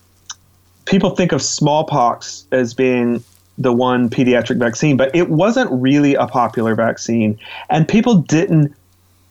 [0.86, 3.22] people think of smallpox as being
[3.58, 7.38] the one pediatric vaccine, but it wasn't really a popular vaccine,
[7.70, 8.74] and people didn't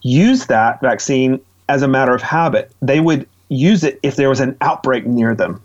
[0.02, 2.72] use that vaccine as a matter of habit.
[2.82, 5.62] They would use it if there was an outbreak near them.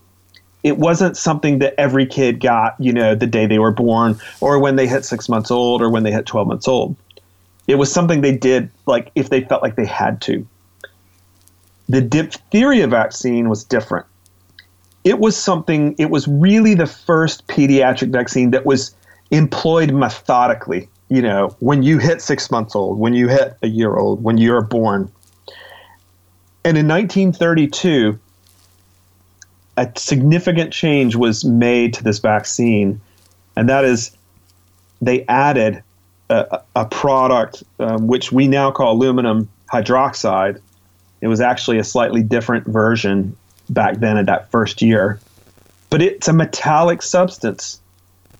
[0.62, 4.59] It wasn't something that every kid got, you know, the day they were born or
[4.59, 6.96] when they hit six months old or when they hit 12 months old.
[7.66, 10.46] It was something they did like if they felt like they had to.
[11.88, 14.07] The diphtheria vaccine was different.
[15.04, 18.94] It was something, it was really the first pediatric vaccine that was
[19.30, 20.88] employed methodically.
[21.08, 24.38] You know, when you hit six months old, when you hit a year old, when
[24.38, 25.10] you're born.
[26.64, 28.18] And in 1932,
[29.76, 33.00] a significant change was made to this vaccine,
[33.56, 34.16] and that is
[35.00, 35.82] they added
[36.28, 40.60] a, a product um, which we now call aluminum hydroxide.
[41.22, 43.36] It was actually a slightly different version
[43.70, 45.18] back then at that first year,
[45.88, 47.80] but it's a metallic substance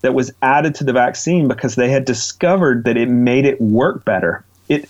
[0.03, 4.05] that was added to the vaccine because they had discovered that it made it work
[4.05, 4.45] better.
[4.69, 4.89] It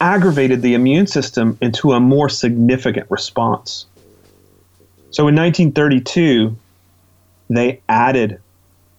[0.00, 3.86] aggravated the immune system into a more significant response.
[5.10, 6.56] So in 1932,
[7.50, 8.40] they added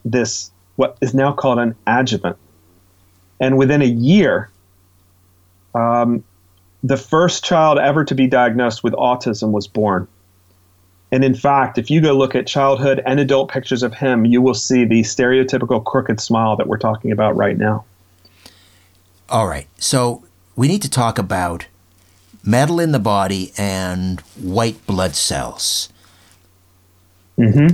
[0.05, 2.38] this, what is now called an adjuvant.
[3.39, 4.49] And within a year,
[5.75, 6.23] um,
[6.83, 10.07] the first child ever to be diagnosed with autism was born.
[11.13, 14.41] And in fact, if you go look at childhood and adult pictures of him, you
[14.41, 17.86] will see the stereotypical crooked smile that we're talking about right now.
[19.30, 19.67] All right.
[19.78, 20.23] So
[20.56, 21.67] we need to talk about
[22.43, 25.89] metal in the body and white blood cells.
[27.38, 27.67] Hmm.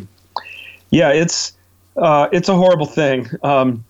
[0.89, 1.54] Yeah, it's
[1.95, 3.30] uh, it's a horrible thing.
[3.41, 3.86] Um,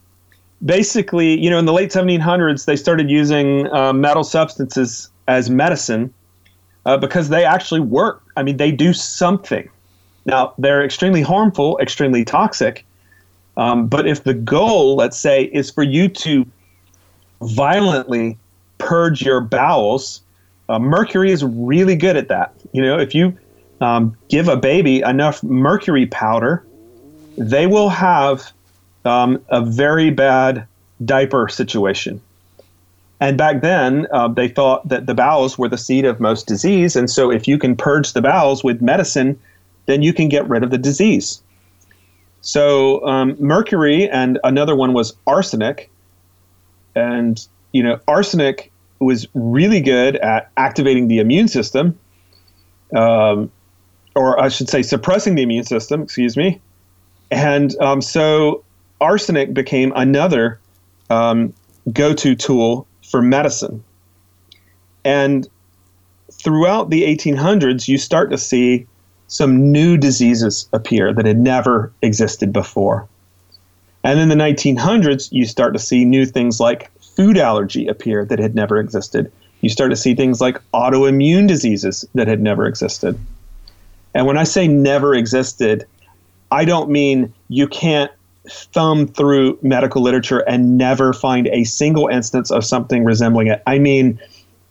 [0.64, 6.14] basically, you know, in the late 1700s, they started using uh, metal substances as medicine
[6.86, 8.24] uh, because they actually work.
[8.36, 9.70] I mean, they do something.
[10.26, 12.86] Now, they're extremely harmful, extremely toxic.
[13.58, 16.46] Um, but if the goal, let's say, is for you to
[17.42, 18.38] violently
[18.78, 20.22] purge your bowels,
[20.70, 22.54] uh, mercury is really good at that.
[22.74, 23.38] You know, if you
[23.82, 26.64] um, give a baby enough mercury powder,
[27.38, 28.52] they will have
[29.06, 30.68] um, a very bad
[31.04, 32.22] diaper situation.
[33.20, 36.96] And back then, uh, they thought that the bowels were the seat of most disease.
[36.96, 39.40] And so, if you can purge the bowels with medicine,
[39.88, 41.42] then you can get rid of the disease.
[42.42, 45.90] So, um, mercury and another one was arsenic.
[46.96, 51.98] And you know, arsenic was really good at activating the immune system,
[52.96, 53.52] um,
[54.16, 56.02] or I should say, suppressing the immune system.
[56.02, 56.60] Excuse me.
[57.32, 58.64] And um, so
[59.00, 60.60] arsenic became another
[61.10, 61.54] um,
[61.94, 63.84] go-to tool for medicine.
[65.04, 65.48] And
[66.32, 68.86] throughout the 1800s, you start to see
[69.28, 73.08] some new diseases appear that had never existed before.
[74.04, 78.40] And in the 1900s, you start to see new things like food allergy appear that
[78.40, 79.32] had never existed.
[79.62, 83.20] You start to see things like autoimmune diseases that had never existed.
[84.14, 85.86] And when I say never existed,
[86.52, 88.12] I don't mean you can't
[88.50, 93.62] thumb through medical literature and never find a single instance of something resembling it.
[93.68, 94.20] I mean,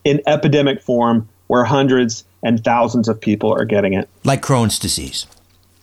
[0.04, 4.08] in epidemic form, where hundreds and thousands of people are getting it.
[4.24, 5.26] Like Crohn's disease.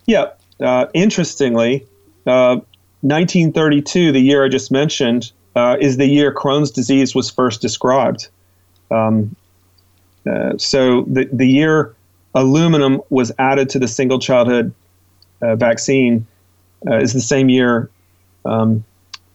[0.05, 0.31] Yeah.
[0.59, 1.85] Uh, interestingly,
[2.25, 2.61] uh,
[3.01, 8.29] 1932, the year I just mentioned, uh, is the year Crohn's disease was first described.
[8.91, 9.35] Um,
[10.29, 11.95] uh, so the, the year
[12.33, 14.73] aluminum was added to the single childhood
[15.41, 16.25] uh, vaccine
[16.87, 17.89] uh, is the same year
[18.45, 18.83] um,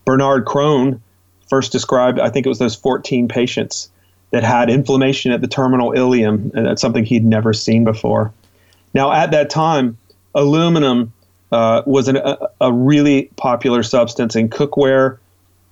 [0.05, 1.01] Bernard Crohn
[1.49, 3.91] first described, I think it was those 14 patients
[4.31, 8.33] that had inflammation at the terminal ileum, and that's something he'd never seen before.
[8.95, 9.99] Now, at that time,
[10.35, 11.13] aluminum
[11.51, 15.19] uh, was an, a, a, really popular substance in cookware,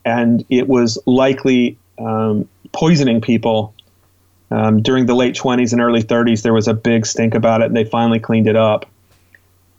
[0.05, 3.75] and it was likely um, poisoning people.
[4.51, 7.67] Um, during the late 20s and early 30s, there was a big stink about it,
[7.67, 8.87] and they finally cleaned it up.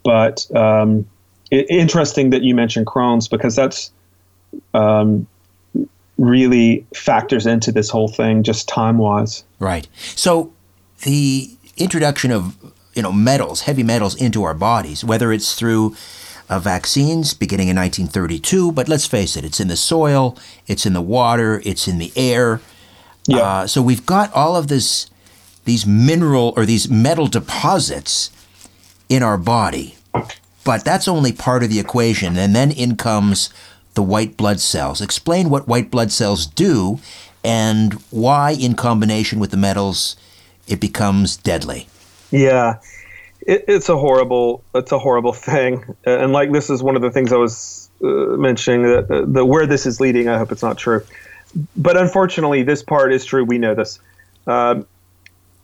[0.02, 1.06] But um,
[1.50, 3.90] it, interesting that you mentioned Crohn's because that's
[4.74, 5.26] um,
[6.18, 9.44] really factors into this whole thing just time wise.
[9.58, 9.88] Right.
[9.98, 10.52] So
[11.02, 12.56] the introduction of
[12.94, 15.96] you know metals, heavy metals into our bodies, whether it's through
[16.50, 20.36] uh, vaccines beginning in 1932, but let's face it, it's in the soil,
[20.66, 22.60] it's in the water, it's in the air.
[23.26, 23.38] Yeah.
[23.38, 25.08] Uh, so we've got all of this,
[25.64, 28.32] these mineral or these metal deposits
[29.08, 29.96] in our body,
[30.64, 32.36] but that's only part of the equation.
[32.36, 33.50] And then in comes
[33.94, 35.00] the white blood cells.
[35.00, 37.00] Explain what white blood cells do
[37.42, 40.16] and why, in combination with the metals,
[40.68, 41.88] it becomes deadly.
[42.30, 42.78] Yeah,
[43.40, 45.96] it, it's a horrible, it's a horrible thing.
[46.04, 49.44] And like this is one of the things I was uh, mentioning that uh, the
[49.44, 50.28] where this is leading.
[50.28, 51.02] I hope it's not true,
[51.76, 53.44] but unfortunately, this part is true.
[53.44, 53.98] We know this.
[54.46, 54.86] Um,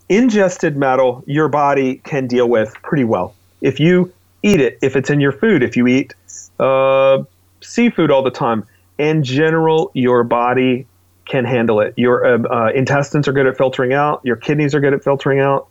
[0.08, 4.12] ingested metal, your body can deal with pretty well if you
[4.46, 4.78] eat it.
[4.80, 6.14] If it's in your food, if you eat.
[6.58, 7.24] Uh,
[7.60, 8.64] seafood all the time.
[8.98, 10.86] In general, your body
[11.26, 11.94] can handle it.
[11.96, 14.20] Your uh, uh, intestines are good at filtering out.
[14.24, 15.68] Your kidneys are good at filtering out.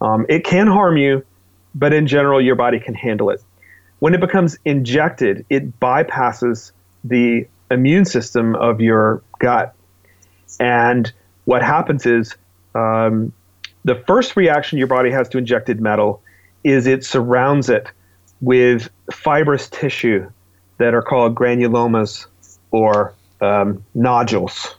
[0.00, 1.24] Um, it can harm you,
[1.74, 3.42] but in general, your body can handle it.
[4.00, 6.72] When it becomes injected, it bypasses
[7.04, 9.74] the immune system of your gut.
[10.60, 11.10] And
[11.44, 12.34] what happens is
[12.74, 13.32] um,
[13.84, 16.20] the first reaction your body has to injected metal
[16.64, 17.90] is it surrounds it
[18.40, 20.30] with fibrous tissue
[20.78, 22.26] that are called granulomas
[22.70, 24.74] or um, nodules.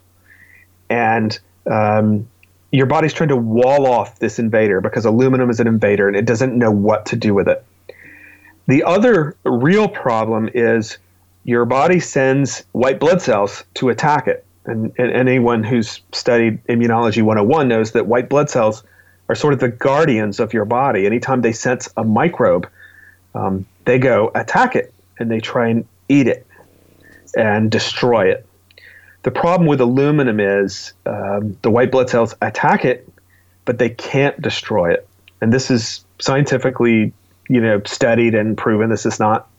[0.89, 1.38] And
[1.70, 2.28] um,
[2.72, 6.26] your body's trying to wall off this invader because aluminum is an invader and it
[6.26, 7.64] doesn't know what to do with it.
[8.68, 10.97] The other real problem is
[11.45, 14.45] your body sends white blood cells to attack it.
[14.66, 18.84] And, and, anyone who's studied Immunology 101 knows that white blood cells
[19.30, 21.05] are sort of the guardians of your body.
[21.05, 22.68] Anytime they sense a microbe,
[23.38, 26.45] um, they go attack it and they try and eat it
[27.35, 28.45] and destroy it.
[29.23, 33.07] The problem with aluminum is um, the white blood cells attack it,
[33.65, 35.07] but they can't destroy it.
[35.41, 37.13] And this is scientifically,
[37.49, 38.89] you know, studied and proven.
[38.89, 39.49] This is not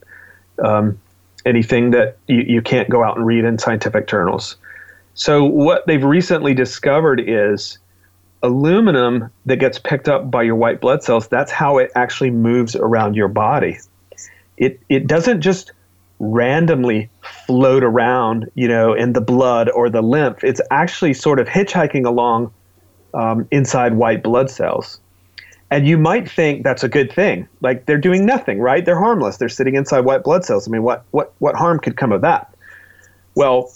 [0.63, 0.99] um,
[1.45, 4.57] anything that you, you can't go out and read in scientific journals.
[5.13, 7.77] So what they've recently discovered is
[8.41, 11.27] aluminum that gets picked up by your white blood cells.
[11.27, 13.79] That's how it actually moves around your body
[14.59, 15.71] it it doesn't just
[16.19, 17.09] randomly
[17.47, 20.43] float around, you know, in the blood or the lymph.
[20.43, 22.53] It's actually sort of hitchhiking along
[23.13, 24.99] um, inside white blood cells.
[25.71, 27.47] And you might think that's a good thing.
[27.61, 28.83] Like they're doing nothing, right?
[28.83, 29.37] They're harmless.
[29.37, 30.67] They're sitting inside white blood cells.
[30.67, 32.53] I mean, what what what harm could come of that?
[33.35, 33.71] Well,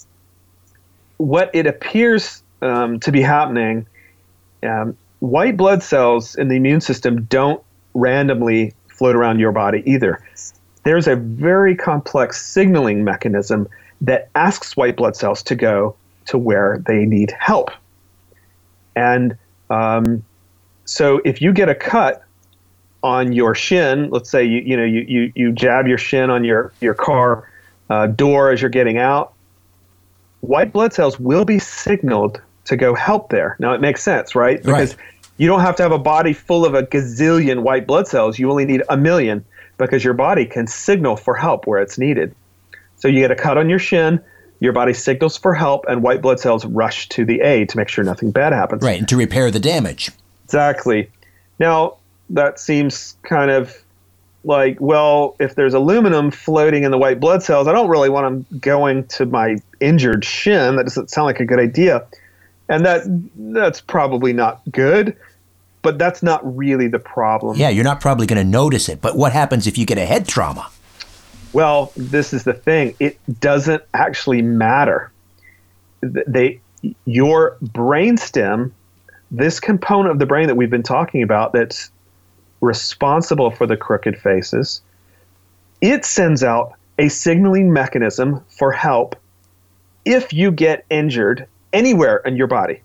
[1.16, 3.86] what it appears um, to be happening,
[4.64, 7.62] um, white blood cells in the immune system don't
[7.94, 10.20] randomly float around your body either
[10.84, 13.68] there's a very complex signaling mechanism
[14.02, 15.96] that asks white blood cells to go
[16.26, 17.70] to where they need help.
[18.94, 19.36] And
[19.70, 20.24] um,
[20.84, 22.22] so if you get a cut
[23.02, 26.44] on your shin, let's say you, you know you, you, you jab your shin on
[26.44, 27.50] your, your car
[27.90, 29.32] uh, door as you're getting out,
[30.40, 33.56] white blood cells will be signaled to go help there.
[33.58, 34.62] Now, it makes sense, right?
[34.62, 35.04] Because Right.
[35.36, 38.38] you don't have to have a body full of a gazillion white blood cells.
[38.38, 39.44] You only need a million
[39.76, 42.34] because your body can signal for help where it's needed.
[42.96, 44.20] So you get a cut on your shin,
[44.60, 47.88] your body signals for help, and white blood cells rush to the aid to make
[47.88, 48.82] sure nothing bad happens.
[48.82, 50.10] Right, and to repair the damage.
[50.44, 51.10] Exactly.
[51.58, 51.96] Now,
[52.30, 53.76] that seems kind of
[54.44, 58.46] like, well, if there's aluminum floating in the white blood cells, I don't really want
[58.48, 60.76] them going to my injured shin.
[60.76, 62.04] That doesn't sound like a good idea.
[62.68, 63.02] And that
[63.36, 65.16] that's probably not good,
[65.82, 67.56] but that's not really the problem.
[67.58, 70.06] Yeah, you're not probably going to notice it, but what happens if you get a
[70.06, 70.70] head trauma?
[71.52, 72.96] Well, this is the thing.
[72.98, 75.12] It doesn't actually matter.
[76.02, 76.60] Th- They,
[77.04, 78.72] your brainstem,
[79.30, 81.90] this component of the brain that we've been talking about, that's
[82.60, 84.80] responsible for the crooked faces,
[85.80, 89.16] it sends out a signaling mechanism for help
[90.04, 92.80] if you get injured anywhere in your body.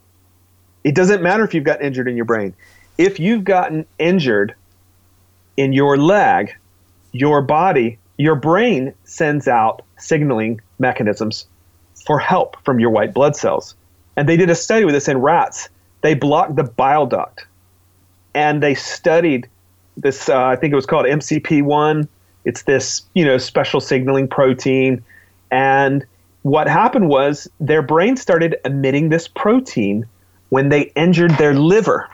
[0.84, 2.54] It doesn't matter if you've got injured in your brain.
[2.98, 4.56] If you've gotten injured
[5.56, 6.56] in your leg,
[7.14, 11.48] your body, your brain sends out signaling mechanisms
[12.06, 13.76] for help from your white blood cells.
[14.18, 15.70] And they did a study with this in rats.
[16.02, 17.46] They blocked the bile duct
[18.34, 19.50] and they studied
[19.98, 22.08] this, uh, I think it was called MCP1.
[22.46, 25.04] It's this, you know, special signaling protein.
[25.52, 26.06] And
[26.44, 30.06] what happened was their brain started emitting this protein
[30.50, 32.10] when they injured their liver.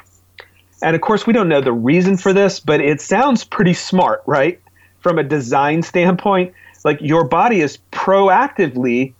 [0.81, 4.23] And of course, we don't know the reason for this, but it sounds pretty smart,
[4.25, 4.59] right?
[4.99, 6.53] From a design standpoint,
[6.83, 9.13] like your body is proactively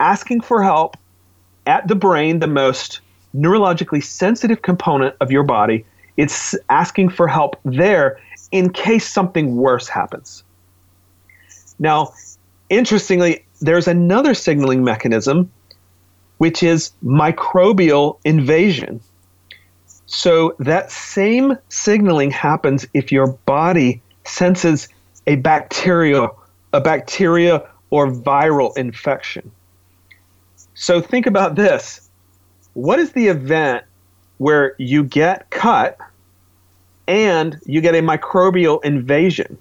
[0.00, 0.96] asking for help
[1.66, 3.00] at the brain, the most
[3.34, 5.84] neurologically sensitive component of your body.
[6.16, 8.18] It's asking for help there
[8.52, 10.44] in case something worse happens.
[11.78, 12.14] Now,
[12.70, 15.50] interestingly, there's another signaling mechanism,
[16.38, 19.00] which is microbial invasion.
[20.06, 24.88] So that same signaling happens if your body senses
[25.26, 26.28] a bacteria,
[26.72, 29.50] a bacteria or viral infection.
[30.74, 32.08] So think about this.
[32.74, 33.84] What is the event
[34.38, 35.96] where you get cut
[37.08, 39.58] and you get a microbial invasion?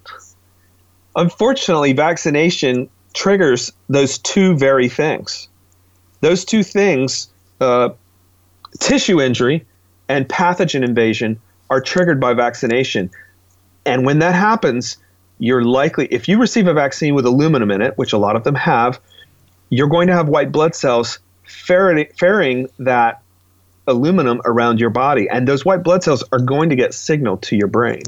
[1.16, 5.48] Unfortunately, vaccination triggers those two very things.
[6.22, 7.90] Those two things, uh,
[8.80, 9.66] tissue injury
[10.08, 11.40] and pathogen invasion,
[11.70, 13.10] are triggered by vaccination.
[13.86, 14.98] And when that happens,
[15.40, 18.44] you're likely, if you receive a vaccine with aluminum in it, which a lot of
[18.44, 19.00] them have,
[19.70, 23.22] you're going to have white blood cells ferrying that
[23.88, 25.28] aluminum around your body.
[25.30, 28.02] And those white blood cells are going to get signaled to your brain.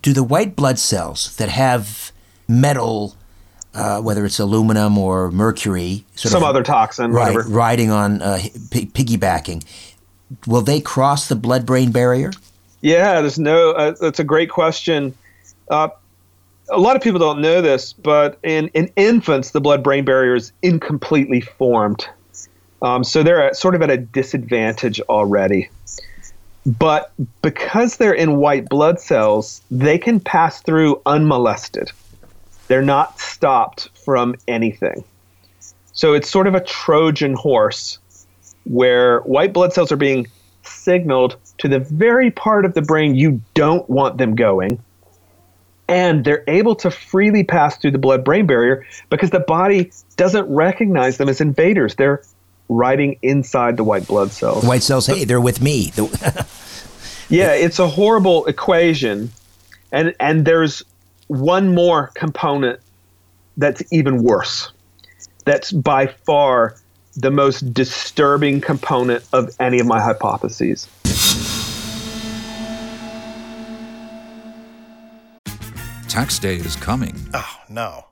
[0.00, 2.12] Do the white blood cells that have
[2.48, 3.16] metal,
[3.74, 7.48] uh, whether it's aluminum or mercury, sort Some of, other toxin, right, whatever.
[7.48, 8.38] riding on uh,
[8.70, 9.64] p- piggybacking,
[10.46, 12.32] will they cross the blood-brain barrier?
[12.80, 13.72] Yeah, there's no.
[13.72, 15.14] Uh, that's a great question.
[15.70, 15.88] Uh,
[16.68, 20.52] a lot of people don't know this, but in, in infants, the blood-brain barrier is
[20.62, 22.06] incompletely formed,
[22.82, 25.68] um, so they're at, sort of at a disadvantage already.
[26.64, 27.12] But
[27.42, 31.90] because they're in white blood cells, they can pass through unmolested.
[32.72, 35.04] They're not stopped from anything.
[35.92, 37.98] So it's sort of a Trojan horse
[38.64, 40.26] where white blood cells are being
[40.62, 44.82] signaled to the very part of the brain you don't want them going.
[45.86, 50.48] And they're able to freely pass through the blood brain barrier because the body doesn't
[50.48, 51.96] recognize them as invaders.
[51.96, 52.22] They're
[52.70, 54.64] riding inside the white blood cells.
[54.64, 55.92] White cells, hey, they're with me.
[57.28, 59.30] Yeah, it's a horrible equation.
[59.90, 60.82] And and there's
[61.40, 62.80] one more component
[63.56, 64.70] that's even worse.
[65.44, 66.76] That's by far
[67.16, 70.88] the most disturbing component of any of my hypotheses.
[76.08, 77.16] Tax day is coming.
[77.32, 78.11] Oh, no.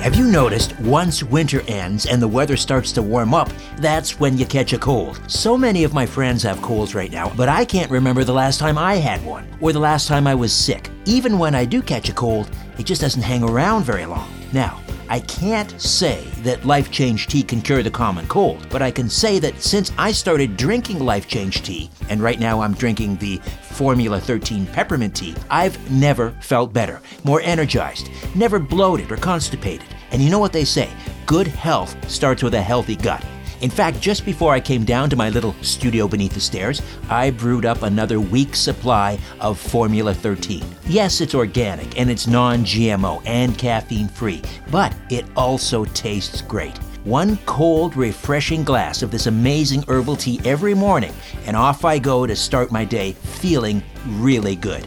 [0.00, 4.38] Have you noticed once winter ends and the weather starts to warm up, that's when
[4.38, 5.20] you catch a cold?
[5.26, 8.58] So many of my friends have colds right now, but I can't remember the last
[8.58, 10.88] time I had one or the last time I was sick.
[11.04, 12.48] Even when I do catch a cold,
[12.78, 14.32] it just doesn't hang around very long.
[14.54, 14.80] Now,
[15.10, 19.10] I can't say that Life Change Tea can cure the common cold, but I can
[19.10, 23.38] say that since I started drinking Life Change Tea, and right now I'm drinking the
[23.72, 29.88] Formula 13 peppermint tea, I've never felt better, more energized, never bloated or constipated.
[30.12, 30.88] And you know what they say
[31.26, 33.24] good health starts with a healthy gut.
[33.60, 36.80] In fact, just before I came down to my little studio beneath the stairs,
[37.10, 40.64] I brewed up another week's supply of Formula 13.
[40.86, 46.78] Yes, it's organic and it's non GMO and caffeine free, but it also tastes great.
[47.04, 51.14] One cold, refreshing glass of this amazing herbal tea every morning,
[51.46, 54.86] and off I go to start my day feeling really good.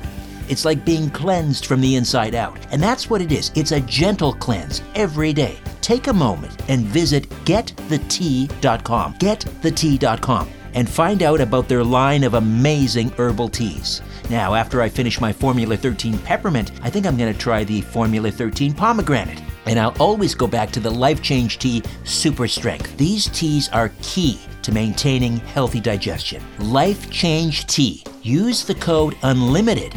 [0.49, 2.57] It's like being cleansed from the inside out.
[2.71, 3.51] And that's what it is.
[3.55, 9.13] It's a gentle cleanse every day take a moment and visit getthetea.com.
[9.15, 14.01] Getthetea.com and find out about their line of amazing herbal teas.
[14.29, 17.81] Now, after I finish my Formula 13 peppermint, I think I'm going to try the
[17.81, 19.43] Formula 13 pomegranate.
[19.65, 22.97] And I'll always go back to the Life Change Tea Super Strength.
[22.97, 26.41] These teas are key to maintaining healthy digestion.
[26.59, 28.03] Life Change Tea.
[28.23, 29.93] Use the code UNLIMITED,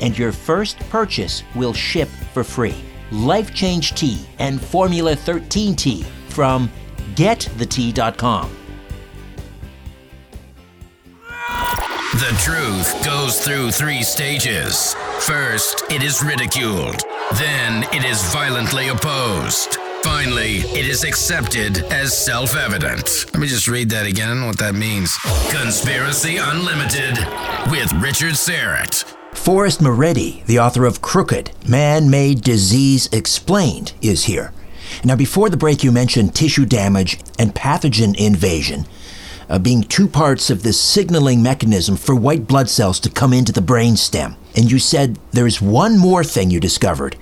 [0.00, 2.76] and your first purchase will ship for free.
[3.10, 6.70] Life Change Tea and Formula 13 Tea from
[7.14, 8.50] getthetea.com.
[12.16, 14.94] The truth goes through three stages.
[15.20, 17.02] First, it is ridiculed.
[17.34, 19.76] Then, it is violently opposed.
[20.02, 23.26] Finally, it is accepted as self evident.
[23.34, 25.14] Let me just read that again, what that means.
[25.50, 27.18] Conspiracy Unlimited
[27.70, 29.04] with Richard Syrett.
[29.46, 34.52] Forrest Maready, the author of Crooked Man Made Disease Explained, is here.
[35.04, 38.86] Now, before the break, you mentioned tissue damage and pathogen invasion
[39.48, 43.52] uh, being two parts of this signaling mechanism for white blood cells to come into
[43.52, 44.34] the brainstem.
[44.56, 47.14] And you said there's one more thing you discovered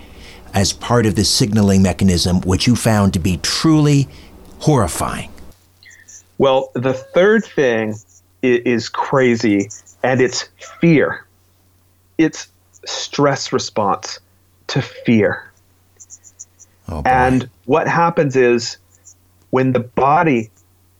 [0.54, 4.08] as part of this signaling mechanism, which you found to be truly
[4.60, 5.30] horrifying.
[6.38, 7.96] Well, the third thing
[8.40, 9.68] is crazy,
[10.02, 10.48] and it's
[10.80, 11.23] fear
[12.18, 12.48] it's
[12.84, 14.18] stress response
[14.68, 15.50] to fear.
[16.88, 18.76] Oh, and what happens is
[19.50, 20.50] when the body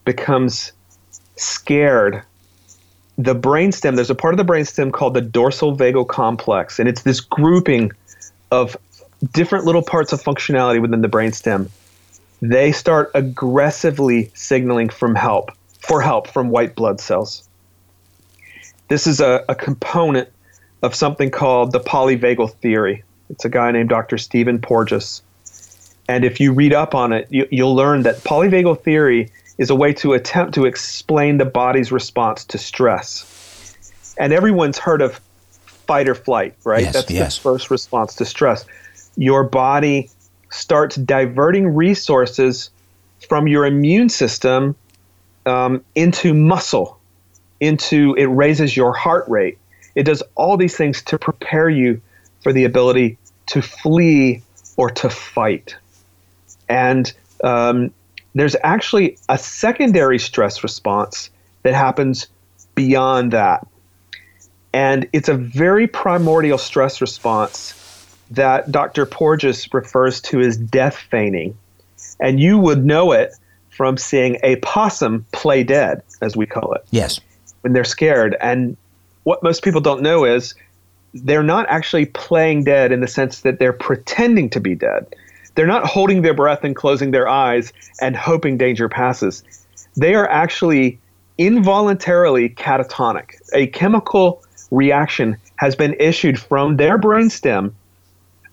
[0.05, 0.73] becomes
[1.37, 2.23] scared,
[3.19, 7.03] the brainstem, there's a part of the brainstem called the dorsal vagal complex, and it's
[7.03, 7.93] this grouping
[8.51, 8.77] of
[9.33, 11.69] different little parts of functionality within the brainstem.
[12.41, 15.51] They start aggressively signaling from help,
[15.81, 17.49] for help from white blood cells.
[18.89, 20.29] This is a, a component
[20.85, 23.03] of something called the polyvagal theory.
[23.31, 24.19] It's a guy named Dr.
[24.19, 25.23] Stephen Porges.
[26.07, 29.75] And if you read up on it, you, will learn that polyvagal theory is a
[29.75, 34.15] way to attempt to explain the body's response to stress.
[34.19, 35.19] And everyone's heard of
[35.65, 36.83] fight or flight, right?
[36.83, 37.37] Yes, That's yes.
[37.37, 38.67] the first response to stress.
[39.17, 40.11] Your body
[40.51, 42.69] starts diverting resources
[43.27, 44.77] from your immune system
[45.47, 47.01] um, into muscle,
[47.61, 49.57] into it raises your heart rate,
[49.95, 52.01] it does all these things to prepare you
[52.43, 54.43] for the ability to flee
[54.77, 55.77] or to fight.
[56.69, 57.93] And um,
[58.35, 61.31] there's actually a secondary stress response
[61.63, 62.29] that happens
[62.75, 63.67] beyond that.
[64.73, 67.75] And it's a very primordial stress response
[68.33, 69.07] that Dr.
[69.07, 71.57] Porges refers to as death feigning.
[72.21, 73.35] And you would know it
[73.71, 76.85] from seeing a possum play dead, as we call it.
[76.91, 77.21] Yes.
[77.61, 78.37] When they're scared.
[78.41, 78.77] And
[79.25, 80.55] what most people don't know is
[81.13, 85.15] they're not actually playing dead in the sense that they're pretending to be dead.
[85.55, 89.43] They're not holding their breath and closing their eyes and hoping danger passes.
[89.97, 90.99] They are actually
[91.39, 93.35] involuntarily catatonic.
[93.53, 97.73] A chemical reaction has been issued from their brainstem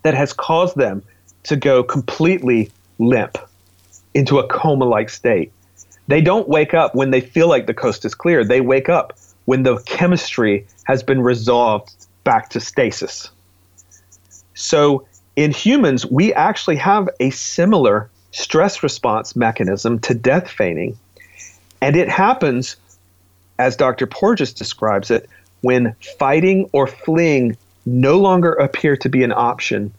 [0.02, 1.02] that has caused them
[1.44, 3.38] to go completely limp
[4.14, 5.52] into a coma like state.
[6.06, 8.44] They don't wake up when they feel like the coast is clear.
[8.44, 13.30] They wake up when the chemistry has been resolved back to stasis.
[14.54, 20.98] So, in humans, we actually have a similar stress response mechanism to death feigning,
[21.80, 22.76] and it happens,
[23.58, 24.06] as Dr.
[24.06, 25.28] Porges describes it,
[25.62, 29.92] when fighting or fleeing no longer appear to be an option.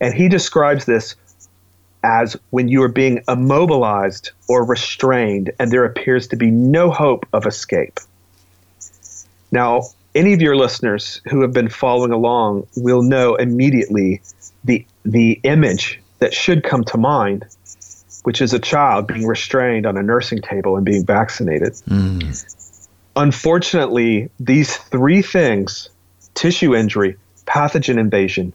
[0.00, 1.16] And he describes this
[2.04, 7.26] as when you are being immobilized or restrained and there appears to be no hope
[7.32, 7.98] of escape.
[9.50, 9.82] Now,
[10.14, 14.22] any of your listeners who have been following along will know immediately
[14.64, 17.44] the the image that should come to mind,
[18.22, 21.74] which is a child being restrained on a nursing table and being vaccinated.
[21.88, 22.72] Mm.
[23.14, 25.90] Unfortunately, these three things
[26.34, 27.16] tissue injury,
[27.46, 28.52] pathogen invasion,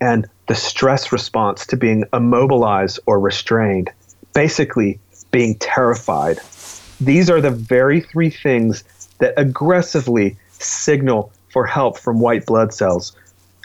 [0.00, 3.90] and the stress response to being immobilized or restrained,
[4.34, 4.98] basically
[5.30, 6.38] being terrified.
[7.00, 8.84] These are the very three things
[9.18, 13.16] that aggressively signal for help from white blood cells.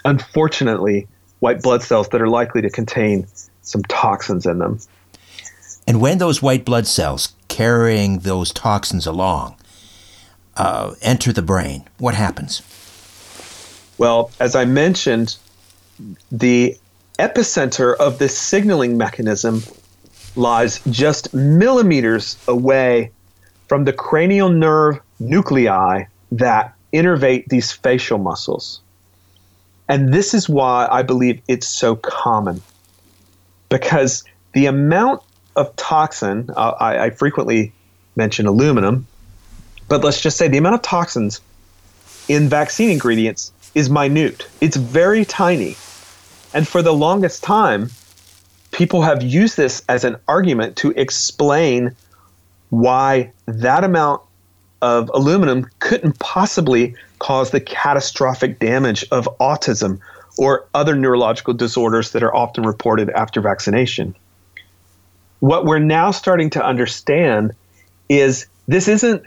[0.04, 1.06] Unfortunately,
[1.40, 3.26] white blood cells that are likely to contain
[3.62, 4.78] some toxins in them.
[5.86, 9.56] And when those white blood cells carrying those toxins along
[10.56, 12.62] uh, enter the brain, what happens?
[13.98, 15.36] Well, as I mentioned,
[16.32, 16.76] the
[17.18, 19.62] epicenter of this signaling mechanism
[20.36, 23.12] lies just millimeters away
[23.68, 28.80] from the cranial nerve nuclei that innervate these facial muscles.
[29.88, 32.62] And this is why I believe it's so common.
[33.68, 35.22] Because the amount
[35.56, 37.72] of toxin, uh, I, I frequently
[38.16, 39.06] mention aluminum,
[39.88, 41.40] but let's just say the amount of toxins
[42.28, 44.46] in vaccine ingredients is minute.
[44.60, 45.76] It's very tiny.
[46.54, 47.90] And for the longest time,
[48.70, 51.94] people have used this as an argument to explain
[52.70, 54.22] why that amount
[54.84, 59.98] of aluminum couldn't possibly cause the catastrophic damage of autism
[60.36, 64.14] or other neurological disorders that are often reported after vaccination.
[65.40, 67.52] What we're now starting to understand
[68.10, 69.22] is this isn't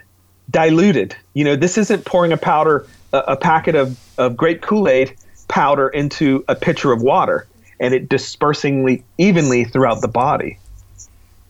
[0.48, 1.16] diluted.
[1.34, 5.16] You know, this isn't pouring a powder, a, a packet of, of grape Kool Aid
[5.48, 7.48] powder into a pitcher of water
[7.80, 10.56] and it dispersing evenly throughout the body.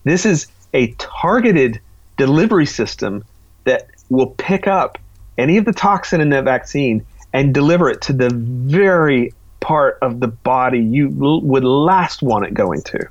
[0.04, 1.78] This is a targeted
[2.16, 3.22] delivery system
[3.64, 4.98] that will pick up
[5.36, 10.20] any of the toxin in that vaccine and deliver it to the very part of
[10.20, 13.08] the body you l- would last want it going to.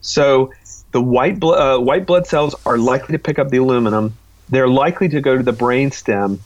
[0.00, 0.52] So
[0.92, 4.16] the white, bl- uh, white blood cells are likely to pick up the aluminum.
[4.48, 6.40] They're likely to go to the brain stem.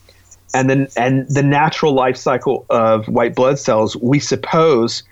[0.54, 5.02] And then, and the natural life cycle of white blood cells, we suppose,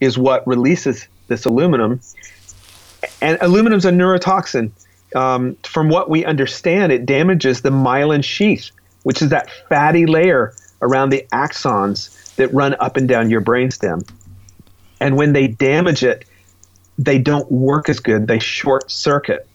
[0.00, 2.00] is what releases this aluminum.
[3.22, 4.70] And aluminum is a neurotoxin.
[5.14, 8.70] Um, from what we understand, it damages the myelin sheath,
[9.02, 14.08] which is that fatty layer around the axons that run up and down your brainstem.
[15.00, 16.24] And when they damage it,
[16.98, 18.28] they don't work as good.
[18.28, 19.46] They short circuit.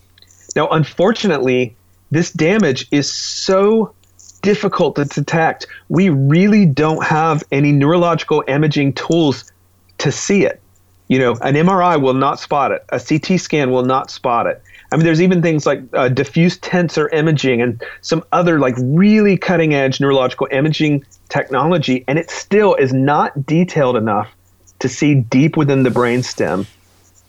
[0.56, 1.76] Now, unfortunately,
[2.12, 3.94] this damage is so
[4.42, 5.68] difficult to detect.
[5.90, 9.52] We really don't have any neurological imaging tools
[10.00, 10.62] to see it.
[11.08, 12.84] You know, an MRI will not spot it.
[12.90, 14.62] A CT scan will not spot it.
[14.96, 19.36] I mean, there's even things like uh, diffuse tensor imaging and some other like really
[19.36, 24.32] cutting edge neurological imaging technology, and it still is not detailed enough
[24.80, 26.66] to see deep within the brainstem.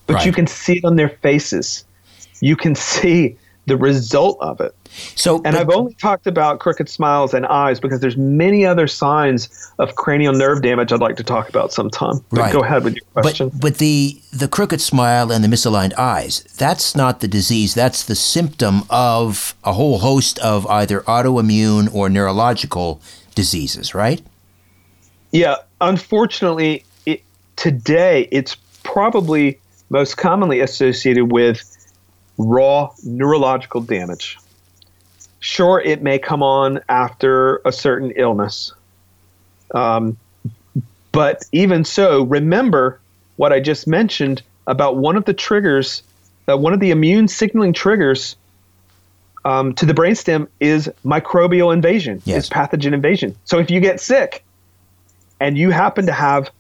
[0.07, 0.27] But Right.
[0.27, 1.85] you can see it on their faces.
[2.41, 3.37] You can see
[3.67, 4.75] the result of it.
[5.17, 8.87] So, And but- I've only talked about crooked smiles and eyes because there's many other
[8.87, 9.49] signs
[9.79, 12.21] of cranial nerve damage I'd like to talk about sometime.
[12.31, 12.53] But Right.
[12.53, 13.49] go ahead with your question.
[13.49, 17.75] But, but the, the crooked smile and the misaligned eyes, that's not the disease.
[17.75, 23.01] That's the symptom of a whole host of either autoimmune or neurological
[23.35, 24.23] diseases, right?
[25.33, 27.23] Yeah, unfortunately, it,
[27.57, 29.59] today it's probably
[29.91, 31.76] most commonly associated with
[32.39, 34.39] raw neurological damage.
[35.41, 38.72] Sure, it may come on after a certain illness.
[39.74, 40.16] Um,
[41.12, 43.01] but even so, remember
[43.37, 46.03] what I just mentioned about one of the triggers,
[46.49, 48.37] uh, one of the immune signaling triggers
[49.45, 52.45] um, to the brainstem is microbial invasion, Yes.
[52.45, 53.37] is pathogen invasion.
[53.45, 54.43] So if you get sick,
[55.39, 56.51] and you happen to have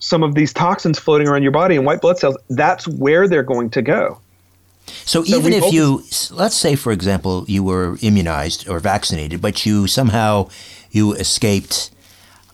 [0.00, 3.42] some of these toxins floating around your body and white blood cells, that's where they're
[3.42, 4.20] going to go.
[5.04, 9.40] So, So even if both- you, let's say, for example, you were immunized or vaccinated,
[9.40, 10.48] but you somehow
[10.90, 11.90] you escaped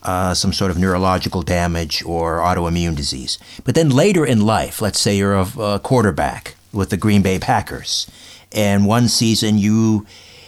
[0.02, 5.00] uh, some sort of neurological damage or autoimmune disease, but then later in life, let's
[5.00, 8.06] say you're a, a quarterback with the Green Bay Packers,
[8.52, 10.06] and one season you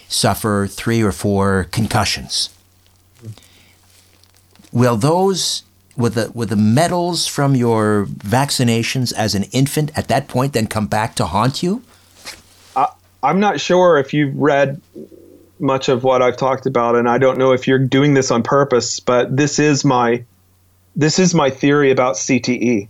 [0.09, 2.51] suffer three or four concussions.
[4.73, 5.63] Will those
[5.97, 10.67] with the with the metals from your vaccinations as an infant at that point then
[10.67, 11.83] come back to haunt you?
[13.27, 14.81] I'm not sure if you've read
[15.59, 18.43] much of what I've talked about, and I don't know if you're doing this on
[18.43, 20.25] purpose, but this is my
[20.95, 22.89] this is my theory about CTE.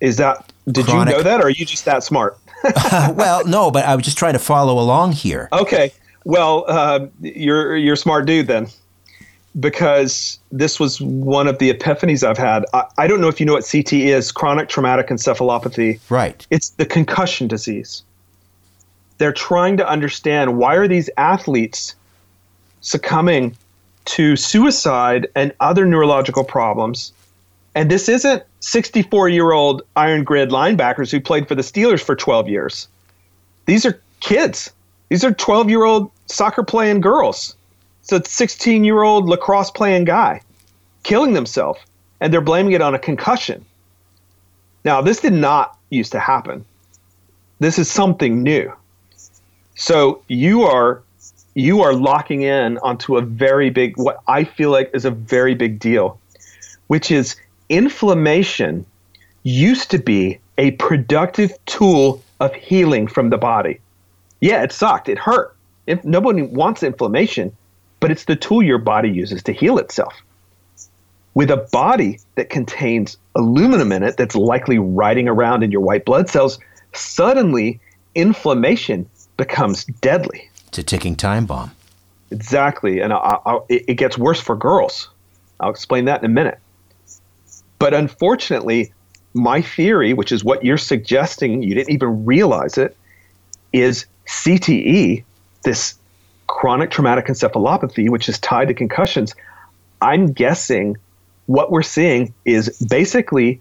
[0.00, 2.38] Is that did Chronic- you know that, or are you just that smart?
[3.14, 5.48] well, no, but I was just trying to follow along here.
[5.52, 5.92] Okay.
[6.24, 8.68] Well, uh, you're you're a smart dude then,
[9.60, 12.64] because this was one of the epiphanies I've had.
[12.72, 16.00] I, I don't know if you know what CT is, chronic traumatic encephalopathy.
[16.08, 16.46] Right.
[16.50, 18.02] It's the concussion disease.
[19.18, 21.94] They're trying to understand why are these athletes
[22.80, 23.56] succumbing
[24.04, 27.12] to suicide and other neurological problems
[27.74, 32.14] And this isn't 64 year old Iron Grid linebackers who played for the Steelers for
[32.14, 32.88] 12 years.
[33.66, 34.70] These are kids.
[35.08, 37.56] These are 12 year old soccer playing girls.
[38.02, 40.42] It's a 16 year old lacrosse playing guy
[41.02, 41.84] killing himself,
[42.20, 43.64] and they're blaming it on a concussion.
[44.84, 46.64] Now, this did not used to happen.
[47.60, 48.72] This is something new.
[49.74, 51.02] So you are
[51.54, 55.54] you are locking in onto a very big what I feel like is a very
[55.54, 56.18] big deal,
[56.88, 57.36] which is
[57.68, 58.84] inflammation
[59.44, 63.80] used to be a productive tool of healing from the body.
[64.40, 65.08] Yeah, it sucked.
[65.08, 65.56] It hurt.
[65.86, 67.56] If nobody wants inflammation,
[68.02, 70.12] but it's the tool your body uses to heal itself.
[71.34, 76.04] With a body that contains aluminum in it that's likely riding around in your white
[76.04, 76.58] blood cells,
[76.92, 77.80] suddenly
[78.16, 80.50] inflammation becomes deadly.
[80.66, 81.70] It's a ticking time bomb.
[82.32, 82.98] Exactly.
[82.98, 85.08] And I, I, it gets worse for girls.
[85.60, 86.58] I'll explain that in a minute.
[87.78, 88.92] But unfortunately,
[89.32, 92.96] my theory, which is what you're suggesting, you didn't even realize it,
[93.72, 95.22] is CTE,
[95.62, 95.94] this
[96.46, 99.34] chronic traumatic encephalopathy, which is tied to concussions.
[100.00, 100.96] I'm guessing
[101.46, 103.60] what we're seeing is basically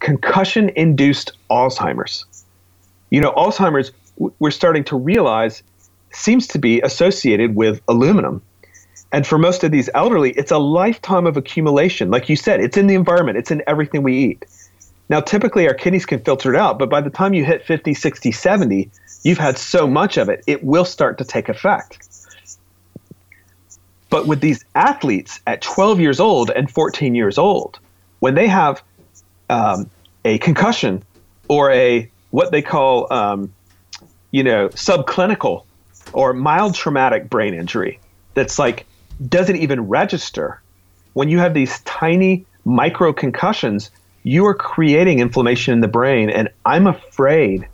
[0.00, 2.24] concussion induced Alzheimer's.
[3.10, 3.92] You know, Alzheimer's,
[4.38, 5.62] we're starting to realize,
[6.12, 8.42] seems to be associated with aluminum.
[9.12, 12.10] And for most of these elderly, it's a lifetime of accumulation.
[12.10, 14.44] Like you said, it's in the environment, it's in everything we eat.
[15.08, 17.94] Now, typically our kidneys can filter it out, but by the time you hit 50,
[17.94, 18.90] 60, 70,
[19.22, 22.04] you've had so much of it, it will start to take effect.
[24.10, 27.78] But with these athletes at 12 years old and 14 years old,
[28.20, 28.82] when they have
[29.50, 29.90] um,
[30.24, 31.02] a concussion
[31.48, 33.52] or a what they call, um,
[34.30, 35.64] you know, subclinical
[36.12, 37.98] or mild traumatic brain injury
[38.34, 38.86] that's like
[39.28, 40.60] doesn't even register.
[41.14, 43.90] When you have these tiny micro concussions,
[44.22, 47.68] you are creating inflammation in the brain, and I'm afraid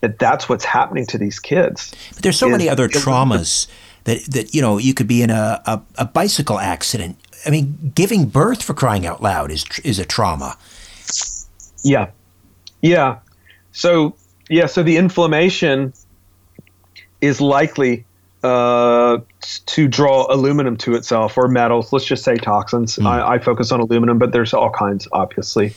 [0.00, 1.94] that that's what's happening to these kids.
[2.14, 3.68] But there's so many other traumas
[4.04, 7.18] that that you know you could be in a, a, a bicycle accident.
[7.46, 10.56] I mean, giving birth for crying out loud is is a trauma.
[11.82, 12.10] Yeah,
[12.80, 13.18] yeah.
[13.72, 14.16] So
[14.48, 15.92] yeah, so the inflammation
[17.20, 18.04] is likely
[18.42, 21.92] uh, to draw aluminum to itself or metals.
[21.92, 22.96] Let's just say toxins.
[22.96, 23.06] Mm.
[23.06, 25.74] I, I, focus on aluminum, but there's all kinds, obviously.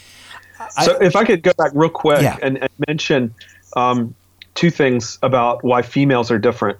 [0.59, 2.37] I, so if I could go back real quick yeah.
[2.41, 3.33] and, and, mention
[3.75, 4.15] um,
[4.55, 6.79] two things about why females are different.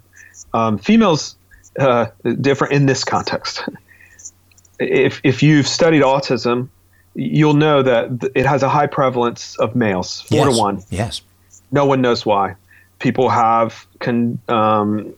[0.54, 1.36] Um, females
[1.78, 2.06] uh,
[2.40, 3.62] different in this context.
[4.80, 6.68] if if you've studied autism,
[7.14, 10.54] you'll know that it has a high prevalence of males, four yes.
[10.54, 10.82] to one.
[10.90, 11.22] Yes.
[11.70, 12.56] No one knows why.
[12.98, 15.14] People have can um,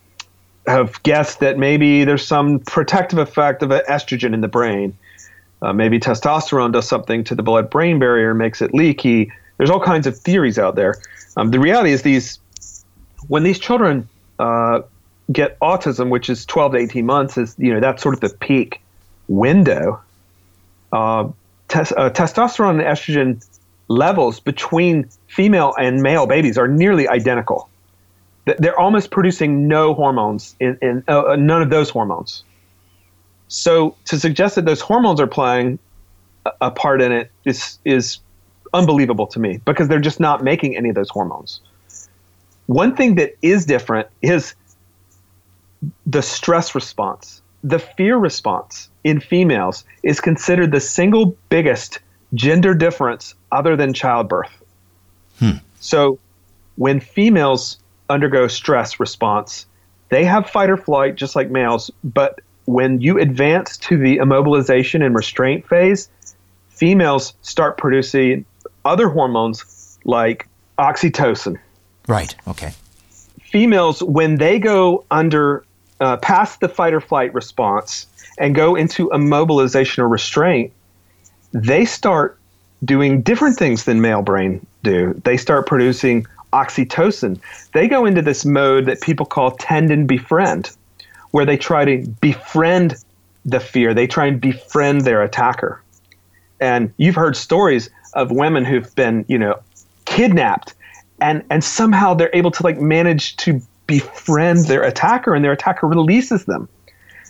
[0.69, 4.97] have guessed that maybe there's some protective effect of estrogen in the brain.
[5.61, 9.33] Uh, maybe testosterone does something to the blood-brain barrier, makes it leaky.
[9.57, 10.97] There's all kinds of theories out there.
[11.37, 12.39] Um, the reality is these
[13.27, 14.09] when these children
[14.39, 14.83] uh,
[15.33, 18.29] get autism, which is 12 to 18 months, is you know that's sort of the
[18.29, 18.81] peak
[19.27, 20.01] window.
[20.93, 21.29] Uh,
[21.69, 23.45] tes- uh, testosterone and estrogen
[23.89, 27.69] levels between female and male babies are nearly identical.
[28.59, 32.45] They're almost producing no hormones in, in uh, uh, none of those hormones.
[33.49, 35.79] So to suggest that those hormones are playing
[36.61, 38.19] a part in it is is
[38.75, 41.61] unbelievable to me because they're just not making any of those hormones.
[42.67, 44.55] One thing that is different is
[46.07, 47.41] the stress response.
[47.65, 51.99] The fear response in females is considered the single biggest
[52.35, 54.51] gender difference other than childbirth.
[55.39, 55.59] Hmm.
[55.81, 56.19] So
[56.77, 57.79] when females
[58.09, 59.67] undergo stress response,
[60.09, 65.05] they have fight or flight just like males, but when you advance to the immobilization
[65.05, 66.09] and restraint phase,
[66.69, 68.45] females start producing
[68.85, 70.49] other hormones like
[70.79, 71.59] oxytocin.
[72.07, 72.35] Right.
[72.47, 72.73] Okay.
[73.41, 75.65] Females, when they go under
[76.01, 78.07] uh, past the fight or flight response
[78.39, 80.73] and go into immobilization or restraint,
[81.53, 82.39] they start
[82.85, 85.21] doing different things than male brain do.
[85.25, 87.41] They start producing oxytocin.
[87.73, 90.71] They go into this mode that people call tend and befriend,
[91.31, 92.97] where they try to befriend
[93.45, 93.95] the fear.
[93.95, 95.83] They try and befriend their attacker.
[96.61, 99.61] And you've heard stories of women who've been, you know,
[100.05, 100.75] kidnapped
[101.21, 105.87] and and somehow they're able to like manage to befriend their attacker and their attacker
[105.87, 106.69] releases them.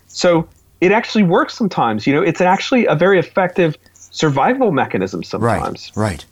[0.09, 0.49] So
[0.81, 2.07] it actually works sometimes.
[2.07, 5.93] You know, it's actually a very effective survival mechanism sometimes.
[5.95, 6.11] Right.
[6.11, 6.25] Right.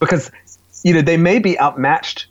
[0.00, 0.30] Because
[0.82, 2.26] you know they may be outmatched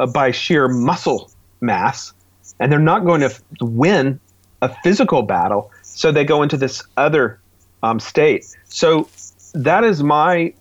[0.00, 1.30] uh, by sheer muscle
[1.60, 2.12] mass,
[2.60, 4.20] and they're not going to f- win
[4.62, 5.70] a physical battle.
[5.82, 7.38] So they go into this other
[7.82, 8.46] um, state.
[8.64, 9.08] So
[9.54, 10.54] that is my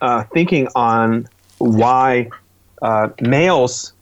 [0.00, 2.30] uh, thinking on why
[2.82, 3.92] uh, males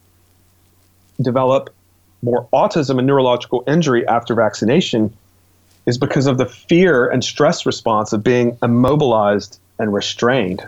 [1.21, 1.75] develop
[2.23, 5.17] more autism and neurological injury after vaccination
[5.87, 10.67] is because of the fear and stress response of being immobilized and restrained.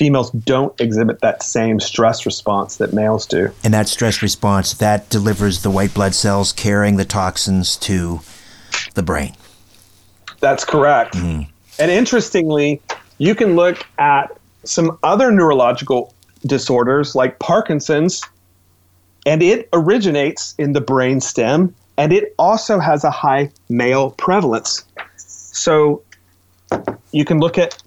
[0.00, 3.50] Females don't exhibit that same stress response that males do.
[3.62, 8.20] And that stress response that delivers the white blood cells carrying the toxins to
[8.94, 9.34] the brain.
[10.40, 11.16] That's correct.
[11.16, 11.50] Mm-hmm.
[11.78, 12.80] And interestingly,
[13.18, 14.34] you can look at
[14.64, 16.14] some other neurological
[16.46, 18.22] disorders like Parkinson's,
[19.26, 24.82] and it originates in the brain stem, and it also has a high male prevalence.
[25.18, 26.02] So
[27.12, 27.82] you can look at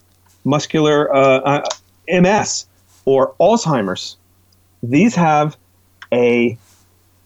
[0.46, 1.70] muscular uh, uh,
[2.08, 2.66] MS
[3.06, 4.18] or Alzheimer's.
[4.82, 5.58] These have
[6.12, 6.58] a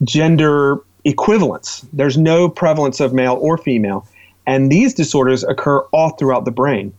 [0.04, 1.86] gender equivalence.
[1.94, 4.08] There's no prevalence of male or female.
[4.46, 6.94] And these disorders occur all throughout the brain.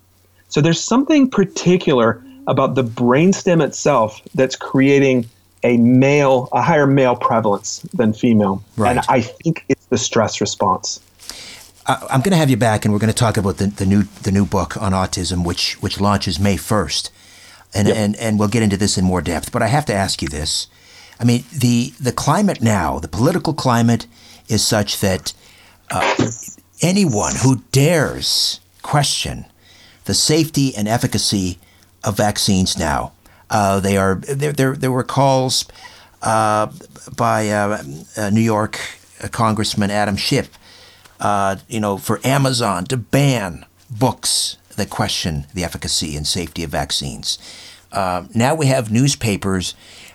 [0.48, 5.26] So there's something particular about the brainstem itself that's creating
[5.62, 8.62] a male, a higher male prevalence than female.
[8.76, 8.96] Right.
[8.96, 11.00] And I think it's the stress response.
[11.86, 13.86] Uh, I'm going to have you back, and we're going to talk about the, the
[13.86, 17.10] new the new book on autism, which which launches May 1st,
[17.74, 17.96] and Yep.
[17.96, 19.52] and and we'll get into this in more depth.
[19.52, 20.66] But I have to ask you this:
[21.20, 24.06] I mean, the the climate now, the political climate,
[24.48, 25.32] is such that
[25.90, 26.30] uh,
[26.82, 29.44] anyone who dares question
[30.04, 31.58] the safety and efficacy
[32.04, 33.12] of vaccines now,
[33.50, 34.52] uh, they are there.
[34.52, 35.64] There, there were calls
[36.22, 36.68] uh,
[37.16, 37.82] by uh,
[38.16, 38.78] uh, New York
[39.22, 40.48] uh, Congressman Adam Schiff,
[41.20, 46.70] uh, you know, for Amazon to ban books that question the efficacy and safety of
[46.70, 47.38] vaccines.
[47.92, 49.74] Uh, now we have newspapers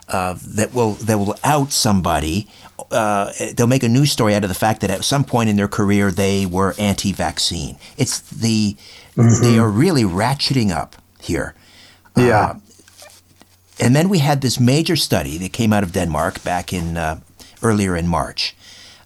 [0.09, 2.47] uh, that will that will out somebody.
[2.91, 5.55] Uh, they'll make a news story out of the fact that at some point in
[5.55, 7.78] their career they were anti-vaccine.
[7.97, 8.76] It's the
[9.16, 11.55] they are really ratcheting up here.
[12.16, 12.57] Yeah.
[13.80, 17.22] And then we had this major study that came out of Denmark back in uh,
[17.64, 18.55] earlier in March,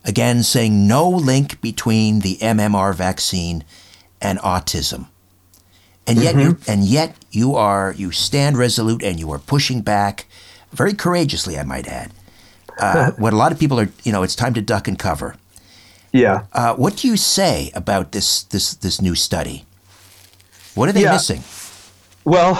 [0.04, 3.64] again saying no link between the MMR vaccine
[4.22, 5.08] and autism.
[6.08, 10.26] And yet, you and yet you are you stand resolute and you are pushing back,
[10.72, 12.12] very courageously, I might add.
[12.80, 15.36] Uh, what a lot of people are, you know, it's time to duck and cover.
[16.14, 16.46] yeah.
[16.54, 19.66] Uh, what do you say about this this this new study?
[20.76, 21.12] What are they Yeah.
[21.14, 21.44] missing?
[22.24, 22.56] Well,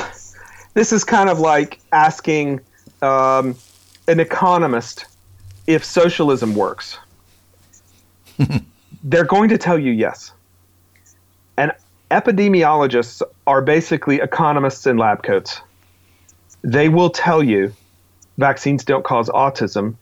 [0.74, 2.60] this is kind of like asking
[3.02, 3.56] um,
[4.08, 5.06] an economist
[5.68, 6.98] if socialism works.
[9.04, 10.32] They're going to tell you yes.
[11.58, 11.72] And
[12.12, 15.62] epidemiologists are basically economists in lab coats.
[16.64, 17.74] They will tell you
[18.38, 19.96] vaccines don't cause autism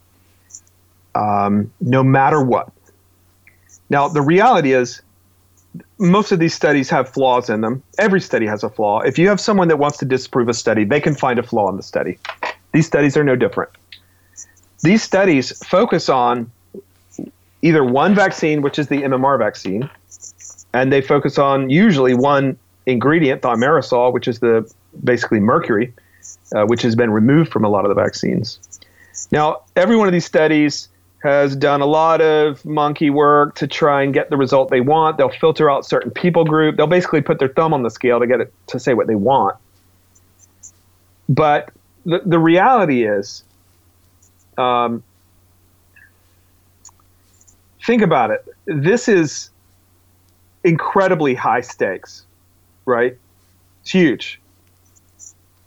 [1.15, 2.71] um, no matter what.
[3.89, 5.01] Now, the reality is,
[5.97, 7.83] most of these studies have flaws in them.
[7.97, 9.01] Every study has a flaw.
[9.01, 11.69] If you have someone that wants to disprove a study, they can find a flaw
[11.69, 12.17] in the study.
[12.73, 13.69] These studies are no different.
[14.81, 16.51] These studies focus on
[17.61, 19.89] either one vaccine, which is the MMR vaccine,
[20.75, 24.69] and they focus on usually one ingredient, thimerosal, which is the
[25.05, 25.93] basically mercury,
[26.53, 28.59] uh, which has been removed from a lot of the vaccines.
[29.31, 30.89] Now, every one of these studies
[31.23, 35.17] has done a lot of monkey work to try and get the result they want.
[35.17, 36.75] They'll filter out certain people group.
[36.75, 39.15] They'll basically put their thumb on the scale to get it to say what they
[39.15, 39.55] want.
[41.29, 41.71] But
[42.05, 43.43] the, the reality is,
[44.57, 45.03] um,
[47.85, 48.45] think about it.
[48.65, 49.51] This is
[50.65, 52.25] incredibly high stakes,
[52.85, 53.17] right?
[53.83, 54.41] It's huge.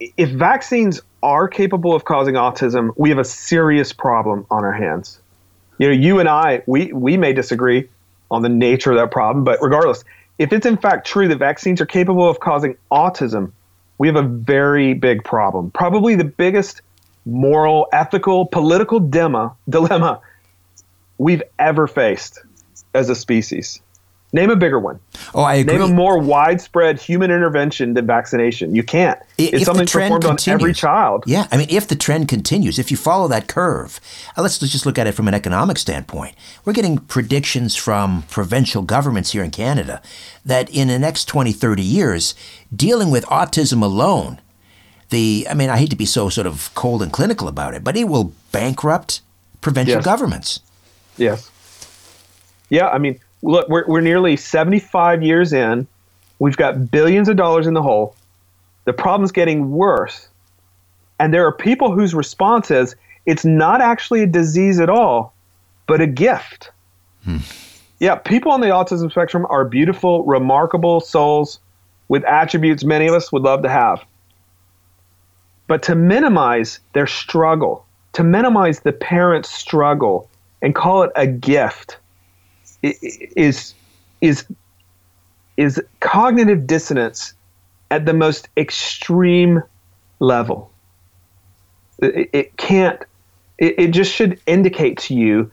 [0.00, 5.18] If vaccines are capable of causing autism, we have a serious problem on our hands.
[5.78, 7.88] You know, you and I, we, we may disagree
[8.30, 10.04] on the nature of that problem, but regardless,
[10.38, 13.52] if it's in fact true that vaccines are capable of causing autism,
[13.96, 15.70] we have a very big problem.
[15.70, 16.82] Probably the biggest
[17.24, 20.20] moral, ethical, political dilemma, dilemma
[21.18, 22.40] we've ever faced
[22.94, 23.80] as a species.
[24.30, 25.00] Name a bigger one.
[25.34, 25.78] Oh, I agree.
[25.78, 28.74] Name a more widespread human intervention than vaccination.
[28.74, 29.18] You can't.
[29.38, 31.24] It's if the something trend performed on every child.
[31.26, 34.00] Yeah, I mean, if the trend continues, if you follow that curve,
[34.36, 36.34] uh, let's, let's just look at it from an economic standpoint.
[36.66, 40.02] We're getting predictions from provincial governments here in Canada
[40.44, 42.34] that in the next 20, 30 years,
[42.74, 44.40] dealing with autism alone,
[45.08, 47.82] the, I mean, I hate to be so sort of cold and clinical about it,
[47.82, 49.22] but it will bankrupt
[49.62, 50.04] provincial Yes.
[50.04, 50.60] governments.
[51.16, 51.50] Yes.
[52.68, 55.86] Yeah, I mean, look, we're, we're nearly 75 years in.
[56.38, 58.14] We've got billions of dollars in the hole.
[58.84, 60.28] The problem's getting worse.
[61.18, 62.94] And there are people whose response is
[63.26, 65.34] it's not actually a disease at all,
[65.86, 66.70] but a gift.
[67.24, 67.38] Hmm.
[67.98, 71.60] Yeah, people on the autism spectrum are beautiful, remarkable souls
[72.06, 74.02] with attributes many of us would love to have.
[75.66, 77.84] But to minimize their struggle,
[78.14, 80.30] to minimize the parent's struggle
[80.62, 81.98] and call it a gift
[82.82, 83.74] is
[84.20, 84.46] is
[85.56, 87.34] is cognitive dissonance
[87.90, 89.62] at the most extreme
[90.20, 90.70] level.
[92.00, 93.02] It, it can't.
[93.58, 95.50] It, it just should indicate to you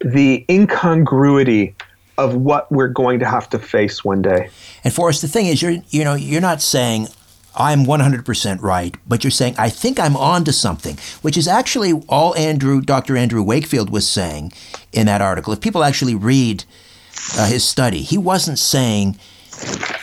[0.00, 1.74] the incongruity
[2.18, 4.48] of what we're going to have to face one day.
[4.82, 7.08] And Forrest, the thing is, you're you know you're not saying
[7.56, 11.92] I'm 100% right, but you're saying I think I'm on to something, which is actually
[12.08, 13.16] all Andrew, Dr.
[13.16, 14.52] Andrew Wakefield was saying
[14.92, 15.52] in that article.
[15.52, 16.64] If people actually read
[17.38, 19.18] uh, his study, he wasn't saying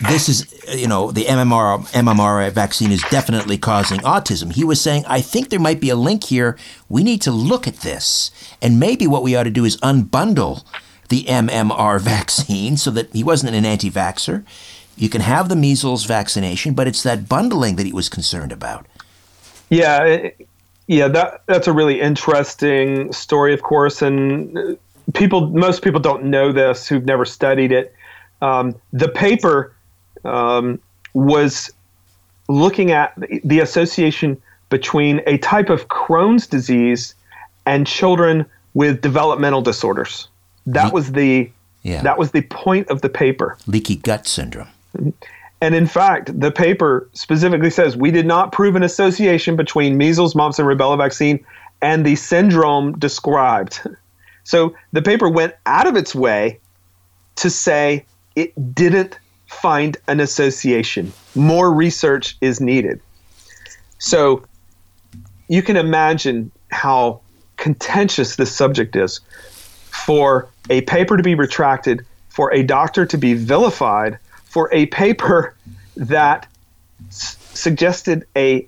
[0.10, 4.54] this is you know the MMR MMR vaccine is definitely causing autism.
[4.54, 6.58] He was saying I think there might be a link here.
[6.90, 8.32] We need to look at this,
[8.62, 10.64] and maybe what we ought to do is unbundle
[11.10, 14.46] the MMR vaccine so that he wasn't an anti-vaxxer.
[15.02, 18.86] You can have the measles vaccination, but it's that bundling that he was concerned about.
[19.72, 20.30] Yeah,
[20.86, 24.78] yeah, that that's a really interesting story, of course, and
[25.16, 27.96] people, most people don't know this who've never studied it.
[28.44, 29.74] Um, the paper
[30.24, 30.80] um,
[31.16, 31.72] was
[32.48, 34.40] looking at the association
[34.70, 37.16] between a type of Crohn's disease
[37.66, 38.46] and children
[38.76, 40.28] with developmental disorders.
[40.68, 41.50] That was the
[41.82, 42.04] yeah.
[42.04, 43.58] that was the point of the paper.
[43.66, 44.68] Leaky gut syndrome.
[45.62, 50.36] And in fact, the paper specifically says we did not prove an association between measles,
[50.36, 51.46] mumps, and rubella vaccine
[51.82, 53.82] and the syndrome described.
[54.44, 56.60] So the paper went out of its way
[57.36, 61.14] to say it didn't find an association.
[61.36, 63.00] More research is needed.
[64.00, 64.44] So
[65.48, 67.22] you can imagine how
[67.58, 69.20] contentious this subject is
[69.92, 74.18] for a paper to be retracted, for a doctor to be vilified,
[74.52, 75.56] for a paper
[75.96, 76.46] that
[77.08, 78.68] s- suggested a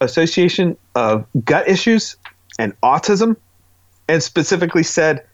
[0.00, 2.16] association of gut issues
[2.58, 3.36] and autism
[4.08, 5.24] and specifically said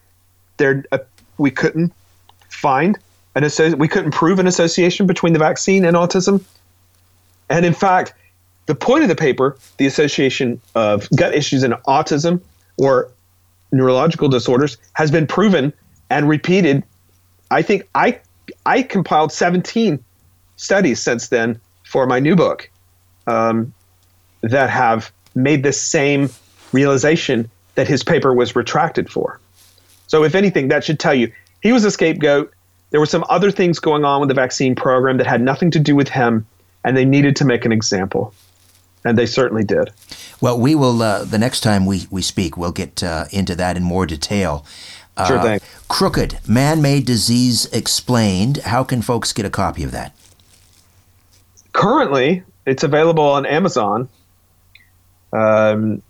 [0.59, 0.99] there uh,
[1.39, 1.91] we couldn't
[2.51, 2.99] find
[3.35, 6.45] an associ- we couldn't prove an association between the vaccine and autism.
[7.49, 8.12] And in fact
[8.66, 12.43] the point of the paper the association of gut issues and autism
[12.77, 13.11] or
[13.73, 15.73] neurological disorders has been proven
[16.11, 16.85] and repeated.
[17.51, 18.20] I think i
[18.67, 20.03] i compiled 17
[20.57, 22.71] studies since then for my new book
[23.27, 23.73] um,
[24.43, 26.31] that have made the same
[26.73, 29.41] realization that his paper was retracted for.
[30.07, 31.33] So, if anything, that should tell you
[31.63, 32.53] he was a scapegoat.
[32.91, 35.81] There were some other things going on with the vaccine program that had nothing to
[35.81, 36.47] do with him,
[36.85, 38.35] and they needed to make an example.
[39.05, 39.91] And they certainly did.
[40.41, 43.77] Well, we will, uh, the next time we, we speak, we'll get uh, into that
[43.77, 44.65] in more detail.
[45.17, 45.61] Uh, sure thing.
[45.89, 48.59] Crooked, Man Made Disease Explained.
[48.59, 50.15] How can folks get a copy of that?
[51.73, 54.09] Currently, it's available on Amazon.
[55.33, 56.03] Um,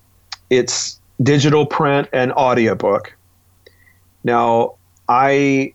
[0.50, 3.14] it's digital print and audiobook.
[4.24, 4.74] Now,
[5.08, 5.74] I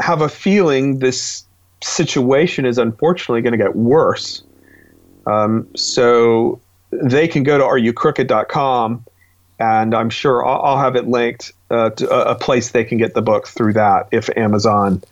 [0.00, 1.44] have a feeling this
[1.82, 4.42] situation is unfortunately going to get worse.
[5.26, 9.04] Um, so they can go to areyoucrooked.com
[9.58, 12.98] and I'm sure I'll, I'll have it linked uh, to a, a, place they can
[12.98, 15.02] get the book through that if Amazon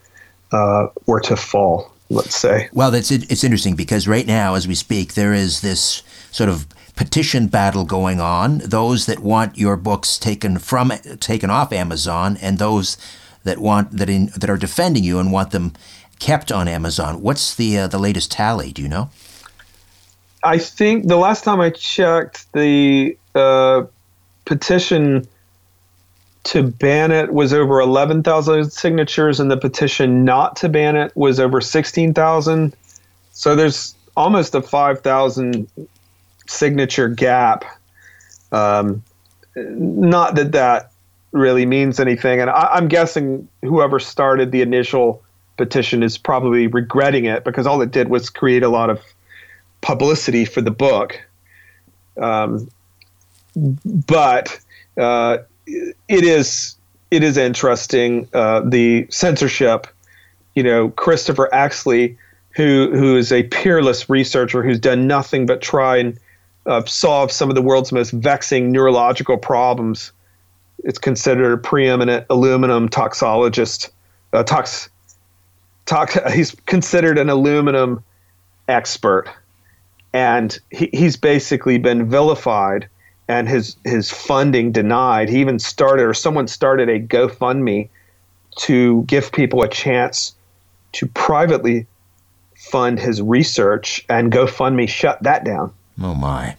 [0.53, 2.69] uh, were to fall, let's say.
[2.73, 6.67] Well, it's, it's interesting because right now, as we speak, there is this sort of
[6.95, 8.59] petition battle going on.
[8.59, 12.97] Those that want your books taken from taken off Amazon, and those
[13.45, 15.75] that want that in, that are defending you and want them
[16.19, 17.21] kept on Amazon.
[17.21, 18.73] What's the uh, the latest tally?
[18.73, 19.11] Do you know?
[20.43, 23.85] I think the last time I checked, the uh,
[24.47, 25.29] petition
[26.45, 31.39] to ban it was over 11,000 signatures, and the petition not to ban it was
[31.39, 32.75] over 16,000.
[33.33, 35.69] So there's almost a 5,000
[36.47, 37.65] signature gap.
[38.53, 39.03] Um,
[39.57, 40.93] not that that
[41.33, 45.23] really means anything, and I, I'm guessing whoever started the initial
[45.57, 49.01] petition is probably regretting it because all it did was create a lot of
[49.81, 51.21] publicity for the book.
[52.21, 52.69] Um,
[53.57, 54.59] but
[54.99, 56.77] uh, it is
[57.11, 59.87] it is interesting uh, the censorship.
[60.55, 62.17] You know, Christopher Exley,
[62.51, 66.19] who who is a peerless researcher who's done nothing but try and
[66.67, 70.13] uh, solve some of the world's most vexing neurological problems.
[70.85, 73.91] It's considered a preeminent aluminum toxologist.
[74.33, 74.89] Uh, tox,
[75.87, 78.03] tox, he's considered an aluminum
[78.69, 79.29] expert,
[80.13, 82.89] and he, he's basically been vilified
[83.29, 85.29] and his his funding denied.
[85.29, 87.89] He even started, or someone started a GoFundMe
[88.59, 90.35] to give people a chance
[90.93, 91.87] to privately
[92.57, 95.73] fund his research, and GoFundMe shut that down.
[96.01, 96.57] Oh my.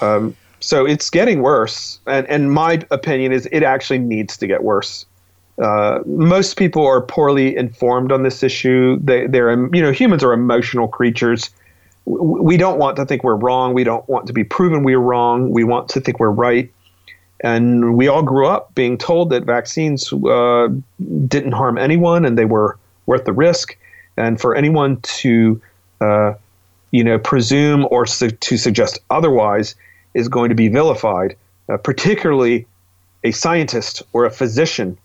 [0.00, 4.62] Um, so it's getting worse, and and my opinion is it actually needs to get
[4.62, 5.06] worse.
[5.60, 8.98] Uh, most people are poorly informed on this issue.
[9.02, 11.50] They, they're you know humans are emotional creatures.
[12.08, 13.74] We don't want to think we're wrong.
[13.74, 15.50] We don't want to be proven we're wrong.
[15.50, 16.72] We want to think we're right.
[17.40, 20.68] And we all grew up being told that vaccines uh,
[21.26, 23.76] didn't harm anyone and they were worth the risk.
[24.16, 25.60] And for anyone to,
[26.00, 26.34] uh,
[26.90, 29.76] you know, presume or su- to suggest otherwise
[30.14, 31.36] is going to be vilified,
[31.68, 32.66] uh, particularly
[33.22, 34.96] a scientist or a physician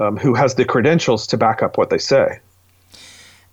[0.00, 2.40] um, who has the credentials to back up what they say.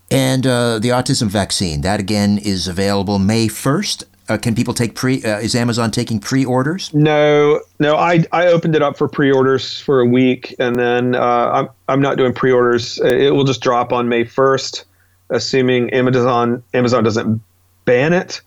[0.09, 4.03] And uh, the autism vaccine, that again is available May 1st.
[4.29, 5.23] Uh, can people take pre?
[5.23, 6.93] Uh, is Amazon taking pre-orders?
[6.93, 7.95] No, no.
[7.95, 11.21] I I opened it up for pre-orders for a week, and then uh,
[11.53, 12.99] I'm I'm not doing pre-orders.
[12.99, 14.83] It will just drop on May first,
[15.29, 17.41] assuming Amazon Amazon doesn't
[17.85, 18.41] ban it.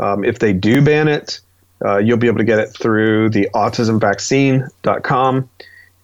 [0.00, 1.40] Um, if they do ban it,
[1.84, 5.50] uh, you'll be able to get it through the autismvaccine.com,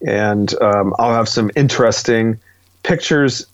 [0.06, 2.38] and um, I'll have some interesting
[2.82, 3.53] pictures uh,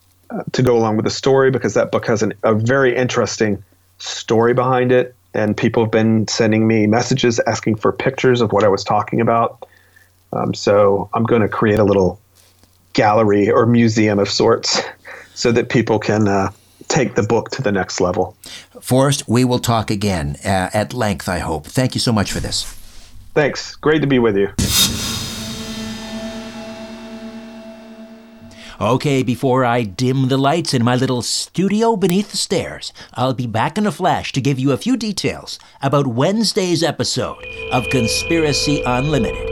[0.52, 3.62] to go along with the story because that book has an, a very interesting
[3.98, 8.64] story behind it and people have been sending me messages asking for pictures of what
[8.64, 9.66] I was talking about.
[10.32, 12.20] Um, so I'm going to create a little
[12.92, 14.80] gallery or museum of sorts
[15.34, 16.50] so that people can uh,
[16.88, 18.36] take the book to the next level.
[18.80, 21.66] Forrest, we will talk again uh, at length, I hope.
[21.66, 22.64] Thank you so much for this.
[23.34, 23.76] Thanks.
[23.76, 25.09] Great to be with you.
[28.80, 33.46] Okay, before I dim the lights in my little studio beneath the stairs, I'll be
[33.46, 38.82] back in a flash to give you a few details about Wednesday's episode of Conspiracy
[38.86, 39.50] Unlimited.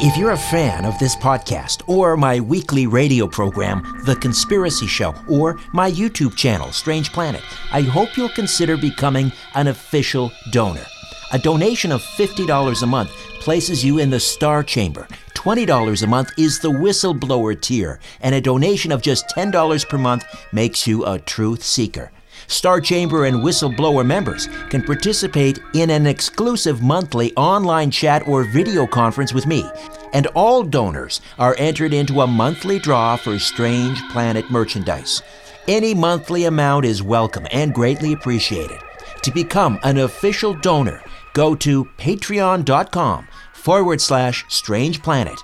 [0.00, 5.14] If you're a fan of this podcast, or my weekly radio program, The Conspiracy Show,
[5.28, 10.86] or my YouTube channel, Strange Planet, I hope you'll consider becoming an official donor.
[11.32, 15.06] A donation of $50 a month places you in the Star Chamber.
[15.34, 20.24] $20 a month is the whistleblower tier, and a donation of just $10 per month
[20.52, 22.10] makes you a truth seeker.
[22.48, 28.84] Star Chamber and Whistleblower members can participate in an exclusive monthly online chat or video
[28.84, 29.64] conference with me,
[30.12, 35.22] and all donors are entered into a monthly draw for Strange Planet merchandise.
[35.68, 38.80] Any monthly amount is welcome and greatly appreciated.
[39.22, 41.02] To become an official donor,
[41.32, 45.40] go to patreon.com forward slash strange planet.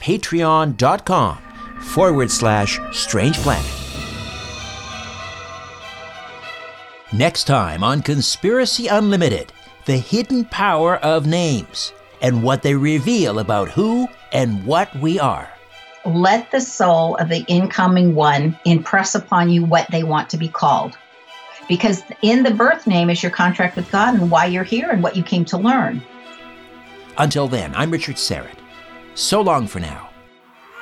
[0.00, 1.38] Patreon.com
[1.80, 3.70] forward slash strange planet.
[7.12, 9.52] Next time on Conspiracy Unlimited
[9.86, 11.92] the hidden power of names
[12.22, 15.48] and what they reveal about who and what we are.
[16.04, 20.48] Let the soul of the incoming one impress upon you what they want to be
[20.48, 20.96] called.
[21.70, 25.04] Because in the birth name is your contract with God and why you're here and
[25.04, 26.02] what you came to learn.
[27.16, 28.58] Until then, I'm Richard Syrett.
[29.14, 30.10] So long for now.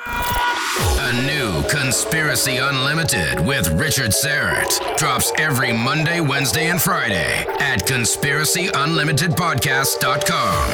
[0.07, 10.69] A new Conspiracy Unlimited with Richard Syrett drops every Monday, Wednesday, and Friday at conspiracyunlimitedpodcast.com.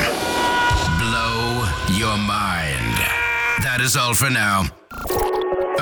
[0.97, 1.67] Blow
[1.97, 2.95] your mind.
[3.63, 4.63] That is all for now.